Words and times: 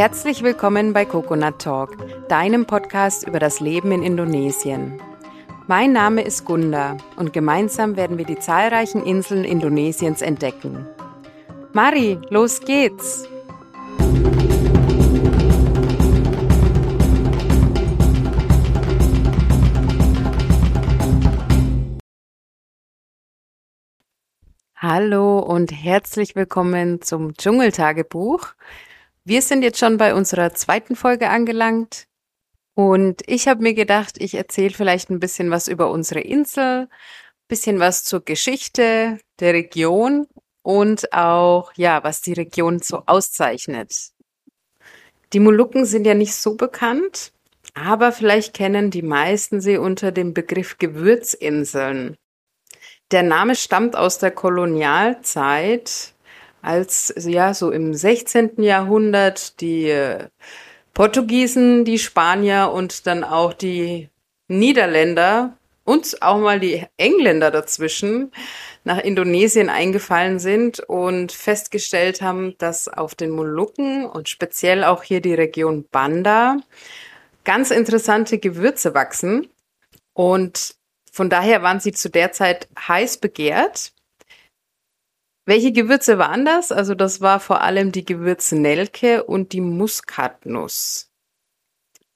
Herzlich 0.00 0.42
willkommen 0.42 0.94
bei 0.94 1.04
Coconut 1.04 1.58
Talk, 1.58 1.94
deinem 2.26 2.64
Podcast 2.64 3.28
über 3.28 3.38
das 3.38 3.60
Leben 3.60 3.92
in 3.92 4.02
Indonesien. 4.02 4.98
Mein 5.66 5.92
Name 5.92 6.22
ist 6.22 6.46
Gunda 6.46 6.96
und 7.16 7.34
gemeinsam 7.34 7.96
werden 7.96 8.16
wir 8.16 8.24
die 8.24 8.38
zahlreichen 8.38 9.04
Inseln 9.04 9.44
Indonesiens 9.44 10.22
entdecken. 10.22 10.86
Mari, 11.74 12.18
los 12.30 12.60
geht's! 12.60 13.28
Hallo 24.74 25.40
und 25.40 25.72
herzlich 25.72 26.34
willkommen 26.34 27.02
zum 27.02 27.34
Dschungeltagebuch. 27.34 28.54
Wir 29.24 29.42
sind 29.42 29.62
jetzt 29.62 29.78
schon 29.78 29.98
bei 29.98 30.14
unserer 30.14 30.54
zweiten 30.54 30.96
Folge 30.96 31.28
angelangt 31.28 32.06
und 32.74 33.22
ich 33.26 33.48
habe 33.48 33.62
mir 33.62 33.74
gedacht, 33.74 34.16
ich 34.18 34.34
erzähle 34.34 34.72
vielleicht 34.72 35.10
ein 35.10 35.20
bisschen 35.20 35.50
was 35.50 35.68
über 35.68 35.90
unsere 35.90 36.20
Insel, 36.20 36.88
bisschen 37.46 37.80
was 37.80 38.04
zur 38.04 38.24
Geschichte 38.24 39.18
der 39.38 39.52
Region 39.52 40.26
und 40.62 41.12
auch, 41.12 41.72
ja, 41.76 42.02
was 42.02 42.22
die 42.22 42.32
Region 42.32 42.78
so 42.80 43.02
auszeichnet. 43.04 44.12
Die 45.32 45.40
Molukken 45.40 45.84
sind 45.84 46.06
ja 46.06 46.14
nicht 46.14 46.34
so 46.34 46.56
bekannt, 46.56 47.32
aber 47.74 48.12
vielleicht 48.12 48.54
kennen 48.54 48.90
die 48.90 49.02
meisten 49.02 49.60
sie 49.60 49.76
unter 49.76 50.12
dem 50.12 50.32
Begriff 50.32 50.78
Gewürzinseln. 50.78 52.16
Der 53.10 53.22
Name 53.22 53.54
stammt 53.54 53.96
aus 53.96 54.18
der 54.18 54.30
Kolonialzeit, 54.30 56.14
als 56.62 57.12
ja 57.16 57.54
so 57.54 57.70
im 57.70 57.94
16. 57.94 58.62
Jahrhundert 58.62 59.60
die 59.60 59.88
äh, 59.88 60.28
Portugiesen, 60.94 61.84
die 61.84 61.98
Spanier 61.98 62.70
und 62.72 63.06
dann 63.06 63.24
auch 63.24 63.52
die 63.52 64.08
Niederländer 64.48 65.56
und 65.84 66.22
auch 66.22 66.38
mal 66.38 66.60
die 66.60 66.84
Engländer 66.96 67.50
dazwischen 67.50 68.32
nach 68.84 68.98
Indonesien 68.98 69.68
eingefallen 69.68 70.38
sind 70.38 70.80
und 70.80 71.32
festgestellt 71.32 72.22
haben, 72.22 72.56
dass 72.58 72.88
auf 72.88 73.14
den 73.14 73.30
Molukken 73.30 74.06
und 74.06 74.28
speziell 74.28 74.84
auch 74.84 75.02
hier 75.02 75.20
die 75.20 75.34
Region 75.34 75.84
Banda 75.90 76.58
ganz 77.44 77.70
interessante 77.70 78.38
Gewürze 78.38 78.94
wachsen. 78.94 79.48
Und 80.12 80.74
von 81.12 81.28
daher 81.28 81.62
waren 81.62 81.80
sie 81.80 81.92
zu 81.92 82.08
der 82.08 82.32
Zeit 82.32 82.68
heiß 82.78 83.18
begehrt. 83.18 83.92
Welche 85.50 85.72
Gewürze 85.72 86.16
waren 86.16 86.44
das? 86.44 86.70
Also 86.70 86.94
das 86.94 87.20
war 87.20 87.40
vor 87.40 87.60
allem 87.60 87.90
die 87.90 88.04
Gewürznelke 88.04 89.24
und 89.24 89.52
die 89.52 89.60
Muskatnuss. 89.60 91.10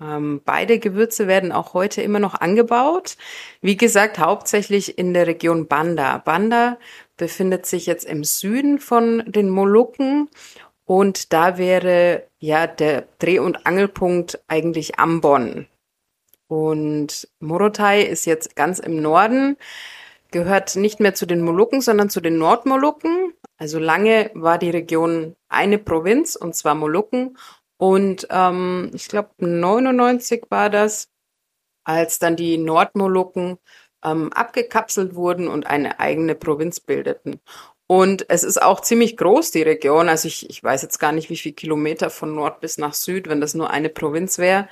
Ähm, 0.01 0.41
beide 0.45 0.79
Gewürze 0.79 1.27
werden 1.27 1.51
auch 1.51 1.75
heute 1.75 2.01
immer 2.01 2.21
noch 2.21 2.37
angebaut. 2.37 3.17
Wie 3.61 3.77
gesagt, 3.77 4.21
hauptsächlich 4.21 4.99
in 4.99 5.15
der 5.15 5.27
Region 5.27 5.67
Banda. 5.67 6.19
Banda 6.19 6.79
befindet 7.17 7.67
sich 7.67 7.87
jetzt 7.87 8.05
im 8.05 8.23
Süden 8.23 8.79
von 8.79 9.25
den 9.27 9.49
Molukken 9.49 10.31
und 10.85 11.33
da 11.33 11.59
wäre 11.59 12.29
ja 12.39 12.69
der 12.69 13.09
Dreh- 13.19 13.41
und 13.41 13.67
Angelpunkt 13.67 14.45
eigentlich 14.47 15.01
Ambon. 15.01 15.67
Und 16.47 17.27
Morotai 17.41 18.03
ist 18.03 18.27
jetzt 18.27 18.55
ganz 18.55 18.79
im 18.79 19.03
Norden, 19.03 19.57
gehört 20.35 20.75
nicht 20.75 20.99
mehr 20.99 21.15
zu 21.15 21.27
den 21.27 21.43
Molukken, 21.43 21.81
sondern 21.81 22.11
zu 22.11 22.21
den 22.21 22.39
Nordmolukken. 22.39 23.33
Also 23.57 23.79
lange 23.79 24.33
war 24.35 24.59
die 24.59 24.71
Region 24.71 25.37
eine 25.49 25.79
Provinz, 25.79 26.35
und 26.35 26.57
zwar 26.57 26.75
Molukken. 26.75 27.39
Und 27.79 28.27
ähm, 28.31 28.91
ich 28.93 29.07
glaube, 29.07 29.31
99 29.39 30.47
war 30.51 30.71
das, 30.71 31.09
als 31.85 32.19
dann 32.19 32.35
die 32.35 32.59
Nordmolukken 32.59 33.59
ähm, 34.05 34.33
abgekapselt 34.33 35.15
wurden 35.15 35.47
und 35.47 35.69
eine 35.69 36.01
eigene 36.01 36.35
Provinz 36.35 36.81
bildeten. 36.81 37.41
Und 37.87 38.29
es 38.29 38.43
ist 38.43 38.61
auch 38.61 38.81
ziemlich 38.81 39.17
groß, 39.17 39.53
die 39.53 39.63
Region. 39.63 40.09
Also 40.09 40.27
ich, 40.27 40.51
ich 40.51 40.65
weiß 40.65 40.83
jetzt 40.83 40.99
gar 40.99 41.13
nicht, 41.13 41.31
wie 41.31 41.37
viele 41.37 41.55
Kilometer 41.55 42.11
von 42.11 42.35
Nord 42.35 42.61
bis 42.61 42.77
nach 42.77 42.95
Süd, 42.95 43.29
wenn 43.29 43.41
das 43.41 43.55
nur 43.55 43.71
eine 43.71 43.89
Provinz 43.89 44.39
wäre. 44.39 44.69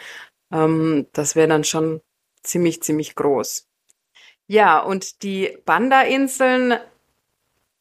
Ähm, 0.52 1.06
das 1.12 1.36
wäre 1.36 1.46
dann 1.46 1.62
schon 1.62 2.00
ziemlich, 2.42 2.82
ziemlich 2.82 3.14
groß. 3.14 3.68
Ja, 4.52 4.80
und 4.80 5.22
die 5.22 5.56
Banda-Inseln, 5.64 6.74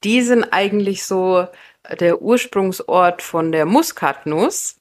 die 0.06 0.22
sind 0.22 0.54
eigentlich 0.54 1.04
so 1.04 1.46
der 2.00 2.22
Ursprungsort 2.22 3.22
von 3.22 3.52
der 3.52 3.66
Muskatnuss. 3.66 4.80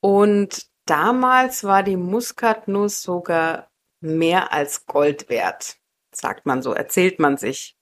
Und 0.00 0.66
damals 0.84 1.64
war 1.64 1.82
die 1.82 1.96
Muskatnuss 1.96 3.02
sogar 3.02 3.70
mehr 4.00 4.52
als 4.52 4.84
Gold 4.84 5.30
wert, 5.30 5.78
sagt 6.12 6.44
man 6.44 6.60
so, 6.60 6.74
erzählt 6.74 7.18
man 7.18 7.38
sich. 7.38 7.78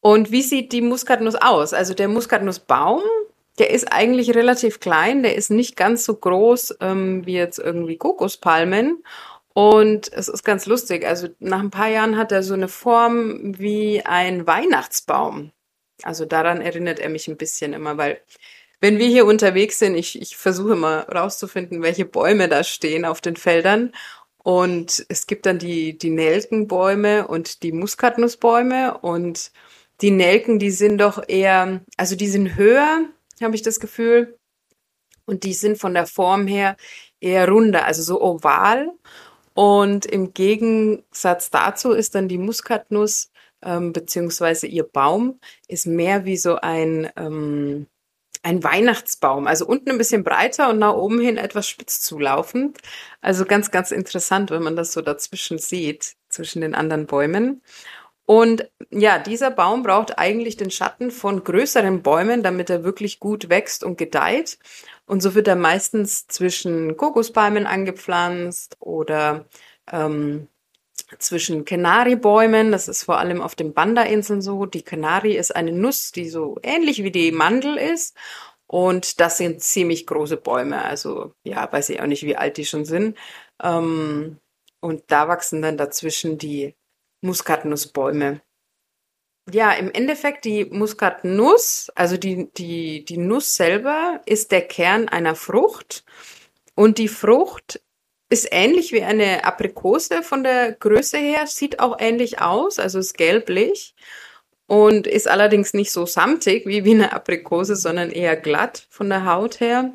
Und 0.00 0.30
wie 0.30 0.42
sieht 0.42 0.72
die 0.72 0.82
Muskatnuss 0.82 1.36
aus? 1.36 1.72
Also 1.72 1.94
der 1.94 2.08
Muskatnussbaum, 2.08 3.00
der 3.58 3.70
ist 3.70 3.90
eigentlich 3.90 4.34
relativ 4.34 4.78
klein, 4.78 5.22
der 5.22 5.36
ist 5.36 5.50
nicht 5.50 5.74
ganz 5.74 6.04
so 6.04 6.16
groß 6.16 6.76
ähm, 6.80 7.24
wie 7.24 7.36
jetzt 7.36 7.58
irgendwie 7.58 7.96
Kokospalmen. 7.96 9.02
Und 9.54 10.12
es 10.12 10.28
ist 10.28 10.44
ganz 10.44 10.66
lustig. 10.66 11.06
Also 11.06 11.28
nach 11.38 11.60
ein 11.60 11.70
paar 11.70 11.88
Jahren 11.88 12.18
hat 12.18 12.32
er 12.32 12.42
so 12.42 12.54
eine 12.54 12.68
Form 12.68 13.58
wie 13.58 14.02
ein 14.04 14.46
Weihnachtsbaum. 14.46 15.52
Also 16.02 16.24
daran 16.24 16.60
erinnert 16.60 16.98
er 16.98 17.08
mich 17.08 17.28
ein 17.28 17.36
bisschen 17.36 17.72
immer, 17.72 17.96
weil 17.96 18.20
wenn 18.80 18.98
wir 18.98 19.06
hier 19.06 19.24
unterwegs 19.26 19.78
sind, 19.78 19.94
ich, 19.94 20.20
ich 20.20 20.36
versuche 20.36 20.74
mal 20.74 21.00
rauszufinden, 21.00 21.82
welche 21.82 22.04
Bäume 22.04 22.48
da 22.48 22.64
stehen 22.64 23.04
auf 23.04 23.20
den 23.20 23.36
Feldern. 23.36 23.92
Und 24.38 25.06
es 25.08 25.26
gibt 25.26 25.46
dann 25.46 25.58
die, 25.58 25.96
die 25.96 26.10
Nelkenbäume 26.10 27.26
und 27.26 27.62
die 27.62 27.72
Muskatnussbäume. 27.72 28.98
Und 28.98 29.52
die 30.02 30.10
Nelken, 30.10 30.58
die 30.58 30.72
sind 30.72 30.98
doch 30.98 31.22
eher, 31.26 31.80
also 31.96 32.16
die 32.16 32.28
sind 32.28 32.56
höher 32.56 33.08
habe 33.42 33.54
ich 33.54 33.62
das 33.62 33.80
Gefühl. 33.80 34.38
Und 35.26 35.44
die 35.44 35.54
sind 35.54 35.78
von 35.78 35.94
der 35.94 36.06
Form 36.06 36.46
her 36.46 36.76
eher 37.20 37.48
runder, 37.48 37.86
also 37.86 38.02
so 38.02 38.20
oval. 38.20 38.90
Und 39.54 40.04
im 40.06 40.34
Gegensatz 40.34 41.50
dazu 41.50 41.92
ist 41.92 42.14
dann 42.14 42.28
die 42.28 42.38
Muskatnuss 42.38 43.30
ähm, 43.64 43.92
beziehungsweise 43.92 44.66
ihr 44.66 44.84
Baum 44.84 45.40
ist 45.68 45.86
mehr 45.86 46.24
wie 46.24 46.36
so 46.36 46.56
ein 46.56 47.10
ähm, 47.16 47.86
ein 48.42 48.62
Weihnachtsbaum, 48.62 49.46
also 49.46 49.64
unten 49.66 49.90
ein 49.90 49.96
bisschen 49.96 50.22
breiter 50.22 50.68
und 50.68 50.78
nach 50.78 50.92
oben 50.92 51.18
hin 51.18 51.38
etwas 51.38 51.66
spitz 51.66 52.02
zulaufend. 52.02 52.78
Also 53.22 53.46
ganz, 53.46 53.70
ganz 53.70 53.90
interessant, 53.90 54.50
wenn 54.50 54.62
man 54.62 54.76
das 54.76 54.92
so 54.92 55.00
dazwischen 55.00 55.56
sieht, 55.56 56.16
zwischen 56.28 56.60
den 56.60 56.74
anderen 56.74 57.06
Bäumen. 57.06 57.62
Und 58.26 58.70
ja, 58.90 59.18
dieser 59.18 59.50
Baum 59.50 59.82
braucht 59.82 60.18
eigentlich 60.18 60.58
den 60.58 60.70
Schatten 60.70 61.10
von 61.10 61.42
größeren 61.42 62.02
Bäumen, 62.02 62.42
damit 62.42 62.68
er 62.68 62.84
wirklich 62.84 63.18
gut 63.18 63.48
wächst 63.48 63.82
und 63.82 63.96
gedeiht. 63.96 64.58
Und 65.06 65.22
so 65.22 65.34
wird 65.34 65.48
er 65.48 65.56
meistens 65.56 66.26
zwischen 66.26 66.96
Kokospalmen 66.96 67.66
angepflanzt 67.66 68.76
oder 68.80 69.46
ähm, 69.90 70.48
zwischen 71.18 71.64
Kanaribäumen. 71.64 72.72
Das 72.72 72.88
ist 72.88 73.04
vor 73.04 73.18
allem 73.18 73.42
auf 73.42 73.54
den 73.54 73.74
Banda-Inseln 73.74 74.40
so. 74.40 74.66
Die 74.66 74.82
Kanari 74.82 75.36
ist 75.36 75.54
eine 75.54 75.72
Nuss, 75.72 76.12
die 76.12 76.28
so 76.28 76.58
ähnlich 76.62 77.02
wie 77.02 77.10
die 77.10 77.32
Mandel 77.32 77.76
ist. 77.76 78.16
Und 78.66 79.20
das 79.20 79.38
sind 79.38 79.62
ziemlich 79.62 80.06
große 80.06 80.38
Bäume. 80.38 80.82
Also 80.82 81.34
ja, 81.44 81.70
weiß 81.70 81.90
ich 81.90 82.00
auch 82.00 82.06
nicht, 82.06 82.24
wie 82.24 82.36
alt 82.36 82.56
die 82.56 82.64
schon 82.64 82.84
sind. 82.84 83.16
Ähm, 83.62 84.38
und 84.80 85.04
da 85.08 85.28
wachsen 85.28 85.62
dann 85.62 85.76
dazwischen 85.76 86.38
die 86.38 86.74
Muskatnussbäume. 87.20 88.40
Ja, 89.52 89.72
im 89.72 89.90
Endeffekt 89.90 90.46
die 90.46 90.64
Muskatnuss, 90.64 91.90
also 91.94 92.16
die, 92.16 92.50
die, 92.54 93.04
die 93.04 93.18
Nuss 93.18 93.54
selber 93.54 94.20
ist 94.24 94.52
der 94.52 94.62
Kern 94.62 95.08
einer 95.08 95.34
Frucht 95.34 96.04
und 96.74 96.96
die 96.96 97.08
Frucht 97.08 97.80
ist 98.30 98.48
ähnlich 98.50 98.92
wie 98.92 99.02
eine 99.02 99.44
Aprikose 99.44 100.22
von 100.22 100.42
der 100.44 100.72
Größe 100.72 101.18
her, 101.18 101.46
sieht 101.46 101.78
auch 101.78 101.96
ähnlich 102.00 102.40
aus, 102.40 102.78
also 102.78 102.98
ist 102.98 103.18
gelblich 103.18 103.94
und 104.66 105.06
ist 105.06 105.28
allerdings 105.28 105.74
nicht 105.74 105.92
so 105.92 106.06
samtig 106.06 106.66
wie, 106.66 106.84
wie 106.84 106.94
eine 106.94 107.12
Aprikose, 107.12 107.76
sondern 107.76 108.10
eher 108.10 108.36
glatt 108.36 108.86
von 108.90 109.10
der 109.10 109.26
Haut 109.26 109.60
her. 109.60 109.92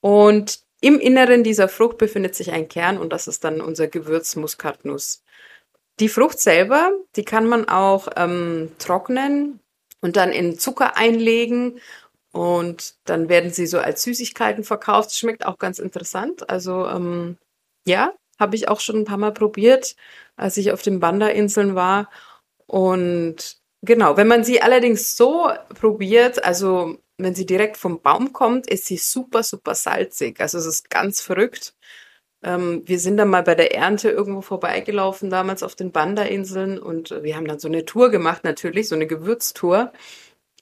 Und 0.00 0.60
im 0.80 1.00
Inneren 1.00 1.42
dieser 1.42 1.68
Frucht 1.68 1.98
befindet 1.98 2.34
sich 2.36 2.52
ein 2.52 2.68
Kern 2.68 2.98
und 2.98 3.12
das 3.12 3.26
ist 3.26 3.44
dann 3.44 3.60
unser 3.60 3.88
Gewürz 3.88 4.36
Muskatnuss. 4.36 5.24
Die 5.98 6.08
Frucht 6.08 6.38
selber, 6.38 6.90
die 7.16 7.24
kann 7.24 7.46
man 7.46 7.68
auch 7.68 8.08
ähm, 8.16 8.72
trocknen 8.78 9.60
und 10.00 10.16
dann 10.16 10.30
in 10.30 10.58
Zucker 10.58 10.96
einlegen 10.96 11.80
und 12.32 12.96
dann 13.04 13.30
werden 13.30 13.50
sie 13.50 13.66
so 13.66 13.78
als 13.78 14.02
Süßigkeiten 14.02 14.62
verkauft. 14.62 15.14
Schmeckt 15.14 15.46
auch 15.46 15.58
ganz 15.58 15.78
interessant. 15.78 16.50
Also 16.50 16.86
ähm, 16.86 17.38
ja, 17.86 18.12
habe 18.38 18.56
ich 18.56 18.68
auch 18.68 18.80
schon 18.80 18.96
ein 18.96 19.04
paar 19.06 19.16
Mal 19.16 19.32
probiert, 19.32 19.96
als 20.36 20.58
ich 20.58 20.72
auf 20.72 20.82
den 20.82 21.00
Banda-Inseln 21.00 21.74
war. 21.74 22.10
Und 22.66 23.58
genau, 23.82 24.18
wenn 24.18 24.28
man 24.28 24.44
sie 24.44 24.60
allerdings 24.60 25.16
so 25.16 25.50
probiert, 25.80 26.44
also 26.44 26.98
wenn 27.18 27.34
sie 27.34 27.46
direkt 27.46 27.78
vom 27.78 28.02
Baum 28.02 28.32
kommt, 28.34 28.66
ist 28.68 28.86
sie 28.86 28.98
super, 28.98 29.42
super 29.42 29.74
salzig. 29.74 30.40
Also 30.40 30.58
es 30.58 30.66
ist 30.66 30.90
ganz 30.90 31.22
verrückt. 31.22 31.74
Ähm, 32.46 32.82
wir 32.86 33.00
sind 33.00 33.16
dann 33.16 33.28
mal 33.28 33.42
bei 33.42 33.56
der 33.56 33.74
Ernte 33.74 34.08
irgendwo 34.08 34.40
vorbeigelaufen, 34.40 35.30
damals 35.30 35.64
auf 35.64 35.74
den 35.74 35.90
Banda-Inseln 35.90 36.78
und 36.78 37.10
wir 37.22 37.36
haben 37.36 37.48
dann 37.48 37.58
so 37.58 37.66
eine 37.66 37.84
Tour 37.84 38.10
gemacht, 38.10 38.44
natürlich, 38.44 38.88
so 38.88 38.94
eine 38.94 39.08
Gewürztour. 39.08 39.92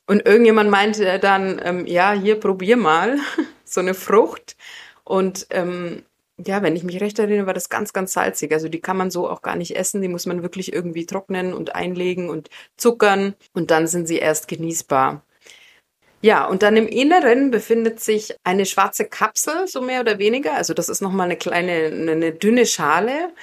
Und 0.06 0.26
irgendjemand 0.26 0.70
meinte 0.70 1.18
dann, 1.18 1.60
ähm, 1.62 1.86
ja, 1.86 2.12
hier 2.12 2.40
probier 2.40 2.78
mal 2.78 3.18
so 3.64 3.80
eine 3.80 3.92
Frucht. 3.94 4.56
Und 5.04 5.46
ähm, 5.50 6.04
ja, 6.44 6.62
wenn 6.62 6.74
ich 6.74 6.84
mich 6.84 7.00
recht 7.00 7.18
erinnere, 7.18 7.46
war 7.46 7.54
das 7.54 7.68
ganz, 7.68 7.92
ganz 7.92 8.14
salzig. 8.14 8.52
Also 8.52 8.68
die 8.68 8.80
kann 8.80 8.96
man 8.96 9.10
so 9.10 9.28
auch 9.28 9.42
gar 9.42 9.56
nicht 9.56 9.76
essen. 9.76 10.02
Die 10.02 10.08
muss 10.08 10.26
man 10.26 10.42
wirklich 10.42 10.72
irgendwie 10.72 11.06
trocknen 11.06 11.52
und 11.52 11.74
einlegen 11.74 12.30
und 12.30 12.48
zuckern. 12.76 13.34
Und 13.52 13.70
dann 13.70 13.86
sind 13.86 14.08
sie 14.08 14.18
erst 14.18 14.48
genießbar. 14.48 15.22
Ja, 16.24 16.46
und 16.46 16.62
dann 16.62 16.74
im 16.78 16.88
Inneren 16.88 17.50
befindet 17.50 18.00
sich 18.00 18.34
eine 18.44 18.64
schwarze 18.64 19.04
Kapsel, 19.04 19.68
so 19.68 19.82
mehr 19.82 20.00
oder 20.00 20.18
weniger. 20.18 20.54
Also 20.54 20.72
das 20.72 20.88
ist 20.88 21.02
nochmal 21.02 21.26
eine 21.26 21.36
kleine, 21.36 21.88
eine 21.88 22.32
dünne 22.32 22.64
Schale, 22.64 23.34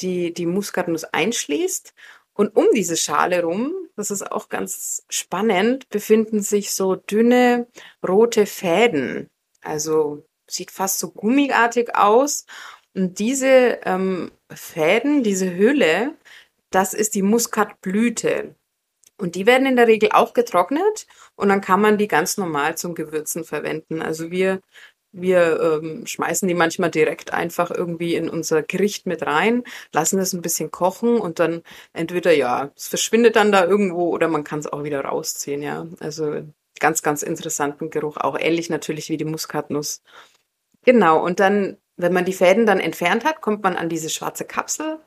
die 0.00 0.34
die 0.34 0.44
Muskatnuss 0.44 1.04
einschließt. 1.04 1.94
Und 2.34 2.54
um 2.54 2.66
diese 2.74 2.98
Schale 2.98 3.42
rum, 3.42 3.72
das 3.96 4.10
ist 4.10 4.30
auch 4.30 4.50
ganz 4.50 5.06
spannend, 5.08 5.88
befinden 5.88 6.42
sich 6.42 6.72
so 6.72 6.96
dünne 6.96 7.68
rote 8.06 8.44
Fäden. 8.44 9.30
Also 9.62 10.22
sieht 10.46 10.70
fast 10.70 10.98
so 10.98 11.12
gummiartig 11.12 11.96
aus. 11.96 12.44
Und 12.94 13.18
diese 13.18 13.78
ähm, 13.84 14.30
Fäden, 14.52 15.22
diese 15.22 15.56
Hülle, 15.56 16.12
das 16.68 16.92
ist 16.92 17.14
die 17.14 17.22
Muskatblüte. 17.22 18.54
Und 19.18 19.34
die 19.34 19.46
werden 19.46 19.66
in 19.66 19.76
der 19.76 19.86
Regel 19.88 20.10
auch 20.12 20.34
getrocknet 20.34 21.06
und 21.36 21.48
dann 21.48 21.60
kann 21.60 21.80
man 21.80 21.98
die 21.98 22.08
ganz 22.08 22.36
normal 22.36 22.76
zum 22.76 22.94
Gewürzen 22.94 23.44
verwenden. 23.44 24.02
Also 24.02 24.30
wir, 24.30 24.60
wir 25.12 25.60
ähm, 25.82 26.06
schmeißen 26.06 26.46
die 26.46 26.54
manchmal 26.54 26.90
direkt 26.90 27.32
einfach 27.32 27.70
irgendwie 27.70 28.14
in 28.14 28.28
unser 28.28 28.62
Gericht 28.62 29.06
mit 29.06 29.24
rein, 29.26 29.64
lassen 29.92 30.18
es 30.18 30.34
ein 30.34 30.42
bisschen 30.42 30.70
kochen 30.70 31.18
und 31.18 31.38
dann 31.38 31.62
entweder 31.94 32.32
ja, 32.32 32.70
es 32.76 32.88
verschwindet 32.88 33.36
dann 33.36 33.52
da 33.52 33.64
irgendwo 33.64 34.10
oder 34.10 34.28
man 34.28 34.44
kann 34.44 34.58
es 34.58 34.66
auch 34.66 34.84
wieder 34.84 35.00
rausziehen, 35.02 35.62
ja. 35.62 35.86
Also 36.00 36.42
ganz, 36.78 37.02
ganz 37.02 37.22
interessanten 37.22 37.90
Geruch, 37.90 38.18
auch 38.18 38.38
ähnlich 38.38 38.70
natürlich 38.70 39.08
wie 39.08 39.16
die 39.16 39.24
Muskatnuss. 39.24 40.02
Genau, 40.84 41.24
und 41.24 41.40
dann, 41.40 41.78
wenn 41.96 42.12
man 42.12 42.24
die 42.24 42.32
Fäden 42.32 42.66
dann 42.66 42.80
entfernt 42.80 43.24
hat, 43.24 43.40
kommt 43.40 43.62
man 43.62 43.76
an 43.76 43.88
diese 43.88 44.10
schwarze 44.10 44.44
Kapsel. 44.44 44.98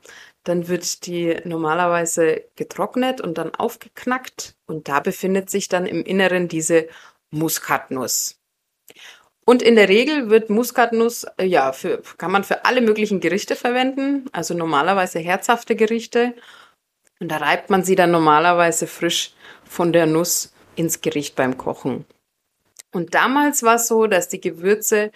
Dann 0.49 0.67
wird 0.67 1.05
die 1.05 1.37
normalerweise 1.43 2.43
getrocknet 2.55 3.21
und 3.21 3.37
dann 3.37 3.53
aufgeknackt. 3.53 4.55
Und 4.65 4.87
da 4.87 4.99
befindet 4.99 5.51
sich 5.51 5.67
dann 5.67 5.85
im 5.85 6.03
Inneren 6.03 6.47
diese 6.47 6.87
Muskatnuss. 7.29 8.39
Und 9.45 9.61
in 9.61 9.75
der 9.75 9.89
Regel 9.89 10.31
wird 10.31 10.49
Muskatnuss, 10.49 11.27
äh, 11.37 11.45
ja, 11.45 11.71
für, 11.71 12.01
kann 12.17 12.31
man 12.31 12.43
für 12.43 12.65
alle 12.65 12.81
möglichen 12.81 13.19
Gerichte 13.19 13.55
verwenden. 13.55 14.25
Also 14.31 14.55
normalerweise 14.55 15.19
herzhafte 15.19 15.75
Gerichte. 15.75 16.33
Und 17.19 17.29
da 17.29 17.37
reibt 17.37 17.69
man 17.69 17.83
sie 17.83 17.95
dann 17.95 18.09
normalerweise 18.09 18.87
frisch 18.87 19.33
von 19.63 19.93
der 19.93 20.07
Nuss 20.07 20.51
ins 20.75 21.01
Gericht 21.01 21.35
beim 21.35 21.59
Kochen. 21.59 22.05
Und 22.91 23.13
damals 23.13 23.61
war 23.61 23.75
es 23.75 23.87
so, 23.87 24.07
dass 24.07 24.29
die 24.29 24.41
Gewürze 24.41 25.11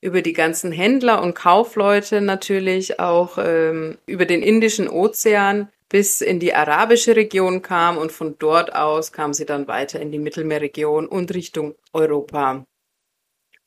über 0.00 0.22
die 0.22 0.32
ganzen 0.32 0.72
Händler 0.72 1.22
und 1.22 1.34
Kaufleute 1.34 2.20
natürlich 2.20 3.00
auch 3.00 3.38
ähm, 3.38 3.98
über 4.06 4.26
den 4.26 4.42
Indischen 4.42 4.88
Ozean 4.88 5.68
bis 5.88 6.20
in 6.20 6.38
die 6.38 6.54
arabische 6.54 7.16
Region 7.16 7.62
kam 7.62 7.96
und 7.98 8.12
von 8.12 8.36
dort 8.38 8.74
aus 8.74 9.12
kam 9.12 9.32
sie 9.32 9.46
dann 9.46 9.66
weiter 9.68 10.00
in 10.00 10.12
die 10.12 10.18
Mittelmeerregion 10.18 11.06
und 11.06 11.32
Richtung 11.34 11.74
Europa. 11.92 12.64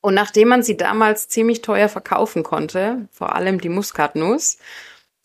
Und 0.02 0.14
nachdem 0.16 0.48
man 0.48 0.64
sie 0.64 0.78
damals 0.78 1.28
ziemlich 1.28 1.62
teuer 1.62 1.90
verkaufen 1.90 2.44
konnte, 2.44 3.08
vor 3.12 3.36
allem 3.36 3.62
die 3.62 3.70
Muskatnuss, 3.70 4.58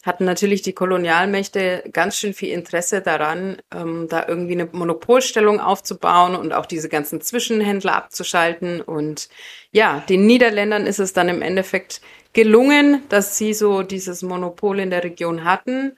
hatten 0.06 0.24
natürlich 0.24 0.62
die 0.62 0.72
Kolonialmächte 0.72 1.84
ganz 1.92 2.16
schön 2.16 2.32
viel 2.32 2.50
Interesse 2.50 3.02
daran, 3.02 3.56
ähm, 3.74 4.06
da 4.08 4.26
irgendwie 4.26 4.52
eine 4.52 4.68
Monopolstellung 4.70 5.60
aufzubauen 5.60 6.36
und 6.36 6.52
auch 6.52 6.66
diese 6.66 6.88
ganzen 6.88 7.20
Zwischenhändler 7.20 7.94
abzuschalten. 7.94 8.80
Und 8.80 9.28
ja, 9.72 10.04
den 10.08 10.26
Niederländern 10.26 10.86
ist 10.86 11.00
es 11.00 11.12
dann 11.12 11.28
im 11.28 11.42
Endeffekt 11.42 12.00
gelungen, 12.32 13.02
dass 13.08 13.36
sie 13.36 13.52
so 13.52 13.82
dieses 13.82 14.22
Monopol 14.22 14.78
in 14.78 14.90
der 14.90 15.02
Region 15.02 15.44
hatten. 15.44 15.96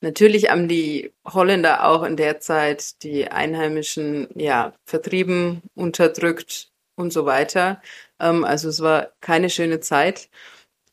Natürlich 0.00 0.50
haben 0.50 0.66
die 0.66 1.12
Holländer 1.24 1.86
auch 1.86 2.02
in 2.02 2.16
der 2.16 2.40
Zeit 2.40 3.02
die 3.02 3.28
Einheimischen 3.28 4.28
ja 4.34 4.72
vertrieben, 4.84 5.62
unterdrückt 5.74 6.70
und 6.96 7.12
so 7.12 7.26
weiter. 7.26 7.82
Ähm, 8.18 8.44
also 8.44 8.68
es 8.68 8.80
war 8.80 9.12
keine 9.20 9.50
schöne 9.50 9.80
Zeit. 9.80 10.28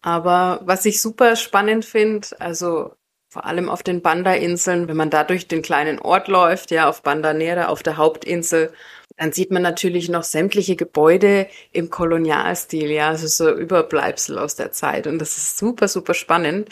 Aber 0.01 0.61
was 0.63 0.85
ich 0.85 1.01
super 1.01 1.35
spannend 1.35 1.85
finde, 1.85 2.27
also 2.39 2.93
vor 3.29 3.45
allem 3.45 3.69
auf 3.69 3.83
den 3.83 4.01
Banda-Inseln, 4.01 4.87
wenn 4.87 4.97
man 4.97 5.11
da 5.11 5.23
durch 5.23 5.47
den 5.47 5.61
kleinen 5.61 5.99
Ort 5.99 6.27
läuft, 6.27 6.71
ja, 6.71 6.89
auf 6.89 7.03
Banda 7.03 7.33
Nera, 7.33 7.67
auf 7.67 7.83
der 7.83 7.97
Hauptinsel, 7.97 8.73
dann 9.17 9.33
sieht 9.33 9.51
man 9.51 9.61
natürlich 9.61 10.09
noch 10.09 10.23
sämtliche 10.23 10.75
Gebäude 10.75 11.47
im 11.71 11.89
Kolonialstil, 11.89 12.89
ja, 12.89 13.09
also 13.09 13.27
so 13.27 13.51
Überbleibsel 13.53 14.39
aus 14.39 14.55
der 14.55 14.71
Zeit. 14.71 15.07
Und 15.07 15.19
das 15.19 15.37
ist 15.37 15.57
super, 15.57 15.87
super 15.87 16.13
spannend. 16.13 16.69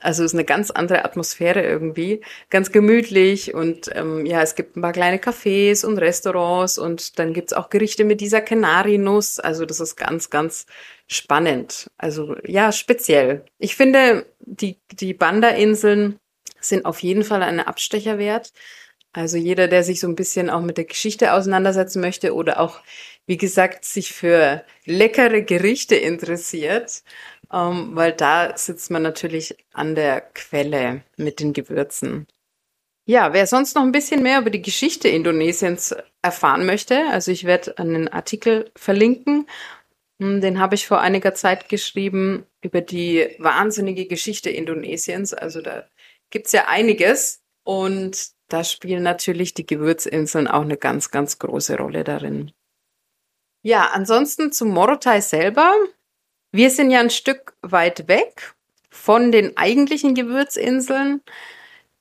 Also 0.00 0.24
es 0.24 0.32
ist 0.32 0.34
eine 0.34 0.44
ganz 0.44 0.70
andere 0.70 1.04
Atmosphäre 1.04 1.62
irgendwie, 1.62 2.22
ganz 2.50 2.72
gemütlich 2.72 3.54
und 3.54 3.88
ähm, 3.94 4.26
ja, 4.26 4.42
es 4.42 4.56
gibt 4.56 4.76
ein 4.76 4.82
paar 4.82 4.92
kleine 4.92 5.18
Cafés 5.18 5.86
und 5.86 5.98
Restaurants 5.98 6.76
und 6.78 7.18
dann 7.20 7.32
gibt's 7.32 7.52
auch 7.52 7.70
Gerichte 7.70 8.04
mit 8.04 8.20
dieser 8.20 8.40
Kanarinuss. 8.40 9.38
Also 9.38 9.64
das 9.64 9.78
ist 9.78 9.94
ganz, 9.96 10.30
ganz 10.30 10.66
spannend. 11.12 11.90
Also 11.96 12.36
ja, 12.44 12.72
speziell. 12.72 13.44
Ich 13.58 13.76
finde, 13.76 14.26
die, 14.40 14.78
die 14.90 15.14
Banda-Inseln 15.14 16.18
sind 16.60 16.84
auf 16.84 17.00
jeden 17.00 17.24
Fall 17.24 17.42
eine 17.42 17.66
Abstecher 17.66 18.18
wert. 18.18 18.52
Also 19.12 19.36
jeder, 19.36 19.68
der 19.68 19.84
sich 19.84 20.00
so 20.00 20.08
ein 20.08 20.16
bisschen 20.16 20.48
auch 20.48 20.62
mit 20.62 20.78
der 20.78 20.86
Geschichte 20.86 21.34
auseinandersetzen 21.34 22.00
möchte 22.00 22.34
oder 22.34 22.60
auch, 22.60 22.80
wie 23.26 23.36
gesagt, 23.36 23.84
sich 23.84 24.12
für 24.12 24.64
leckere 24.86 25.42
Gerichte 25.42 25.96
interessiert, 25.96 27.02
ähm, 27.52 27.90
weil 27.94 28.12
da 28.12 28.56
sitzt 28.56 28.90
man 28.90 29.02
natürlich 29.02 29.56
an 29.72 29.94
der 29.94 30.22
Quelle 30.22 31.02
mit 31.16 31.40
den 31.40 31.52
Gewürzen. 31.52 32.26
Ja, 33.04 33.32
wer 33.32 33.46
sonst 33.46 33.74
noch 33.74 33.82
ein 33.82 33.92
bisschen 33.92 34.22
mehr 34.22 34.40
über 34.40 34.50
die 34.50 34.62
Geschichte 34.62 35.08
Indonesiens 35.08 35.94
erfahren 36.22 36.64
möchte, 36.64 37.04
also 37.10 37.32
ich 37.32 37.44
werde 37.44 37.76
einen 37.78 38.08
Artikel 38.08 38.70
verlinken, 38.76 39.46
den 40.18 40.60
habe 40.60 40.74
ich 40.74 40.86
vor 40.86 41.00
einiger 41.00 41.34
Zeit 41.34 41.68
geschrieben 41.68 42.46
über 42.60 42.80
die 42.80 43.34
wahnsinnige 43.38 44.06
Geschichte 44.06 44.50
Indonesiens. 44.50 45.34
Also 45.34 45.60
da 45.60 45.84
gibt's 46.30 46.52
ja 46.52 46.68
einiges 46.68 47.42
und 47.64 48.30
da 48.48 48.64
spielen 48.64 49.02
natürlich 49.02 49.54
die 49.54 49.66
Gewürzinseln 49.66 50.46
auch 50.46 50.62
eine 50.62 50.76
ganz, 50.76 51.10
ganz 51.10 51.38
große 51.38 51.76
Rolle 51.76 52.04
darin. 52.04 52.52
Ja, 53.62 53.90
ansonsten 53.92 54.52
zum 54.52 54.68
Morotai 54.70 55.20
selber. 55.20 55.72
Wir 56.50 56.70
sind 56.70 56.90
ja 56.90 57.00
ein 57.00 57.10
Stück 57.10 57.54
weit 57.62 58.08
weg 58.08 58.54
von 58.90 59.32
den 59.32 59.56
eigentlichen 59.56 60.14
Gewürzinseln. 60.14 61.22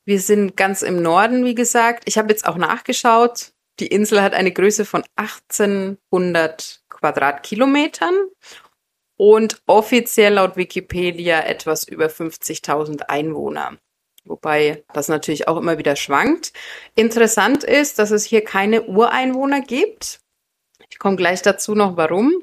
Wir 0.04 0.20
sind 0.20 0.58
ganz 0.58 0.82
im 0.82 1.02
Norden, 1.02 1.46
wie 1.46 1.56
gesagt. 1.56 2.04
Ich 2.08 2.18
habe 2.18 2.30
jetzt 2.30 2.46
auch 2.46 2.58
nachgeschaut. 2.58 3.54
Die 3.80 3.88
Insel 3.88 4.22
hat 4.22 4.34
eine 4.34 4.52
Größe 4.52 4.84
von 4.84 5.04
1800 5.16 6.81
Quadratkilometern 7.02 8.16
und 9.18 9.62
offiziell 9.66 10.36
laut 10.36 10.56
Wikipedia 10.56 11.42
etwas 11.42 11.88
über 11.88 12.06
50.000 12.06 13.04
Einwohner. 13.10 13.78
Wobei 14.24 14.84
das 14.94 15.08
natürlich 15.08 15.48
auch 15.48 15.58
immer 15.58 15.78
wieder 15.78 15.96
schwankt. 15.96 16.54
Interessant 16.96 17.64
ist, 17.64 18.00
dass 18.00 18.12
es 18.12 18.24
hier 18.24 18.44
keine 18.44 18.84
Ureinwohner 18.84 19.62
gibt. 19.62 20.22
Ich 20.90 21.00
komme 21.00 21.16
gleich 21.16 21.42
dazu 21.42 21.74
noch, 21.74 21.98
warum. 21.98 22.34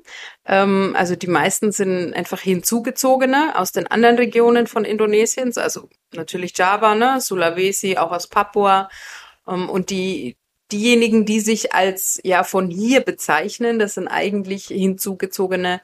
Ähm, 0.45 0.95
also 0.97 1.15
die 1.15 1.29
meisten 1.29 1.71
sind 1.71 2.15
einfach 2.15 2.41
hinzugezogene 2.41 3.57
aus 3.57 3.73
den 3.73 3.87
anderen 3.87 4.17
Regionen 4.17 4.67
von 4.67 4.85
Indonesiens, 4.85 5.59
also 5.59 5.89
natürlich 6.13 6.57
Java, 6.57 6.95
ne, 6.95 7.21
Sulawesi, 7.21 7.97
auch 7.97 8.11
aus 8.11 8.27
Papua. 8.27 8.89
Ähm, 9.47 9.69
und 9.69 9.91
die, 9.91 10.37
diejenigen, 10.73 11.25
die 11.25 11.41
sich 11.41 11.75
als 11.75 12.21
ja 12.25 12.45
von 12.45 12.71
hier 12.71 13.01
bezeichnen, 13.01 13.79
das 13.79 13.95
sind 13.95 14.09
eigentlich 14.09 14.67
hinzugezogene 14.67 15.81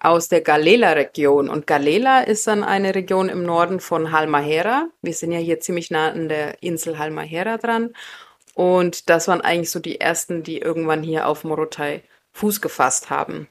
aus 0.00 0.28
der 0.28 0.42
Galela-Region. 0.42 1.48
Und 1.48 1.66
Galela 1.66 2.20
ist 2.20 2.46
dann 2.46 2.62
eine 2.62 2.94
Region 2.94 3.28
im 3.28 3.42
Norden 3.42 3.80
von 3.80 4.12
Halmahera. 4.12 4.88
Wir 5.02 5.14
sind 5.14 5.32
ja 5.32 5.38
hier 5.38 5.60
ziemlich 5.60 5.90
nah 5.90 6.10
an 6.10 6.28
der 6.28 6.62
Insel 6.62 6.98
Halmahera 6.98 7.56
dran. 7.56 7.94
Und 8.54 9.08
das 9.08 9.28
waren 9.28 9.40
eigentlich 9.40 9.70
so 9.70 9.80
die 9.80 10.00
ersten, 10.00 10.42
die 10.42 10.58
irgendwann 10.58 11.02
hier 11.02 11.26
auf 11.26 11.44
Morotai 11.44 12.02
Fuß 12.32 12.60
gefasst 12.60 13.10
haben. 13.10 13.48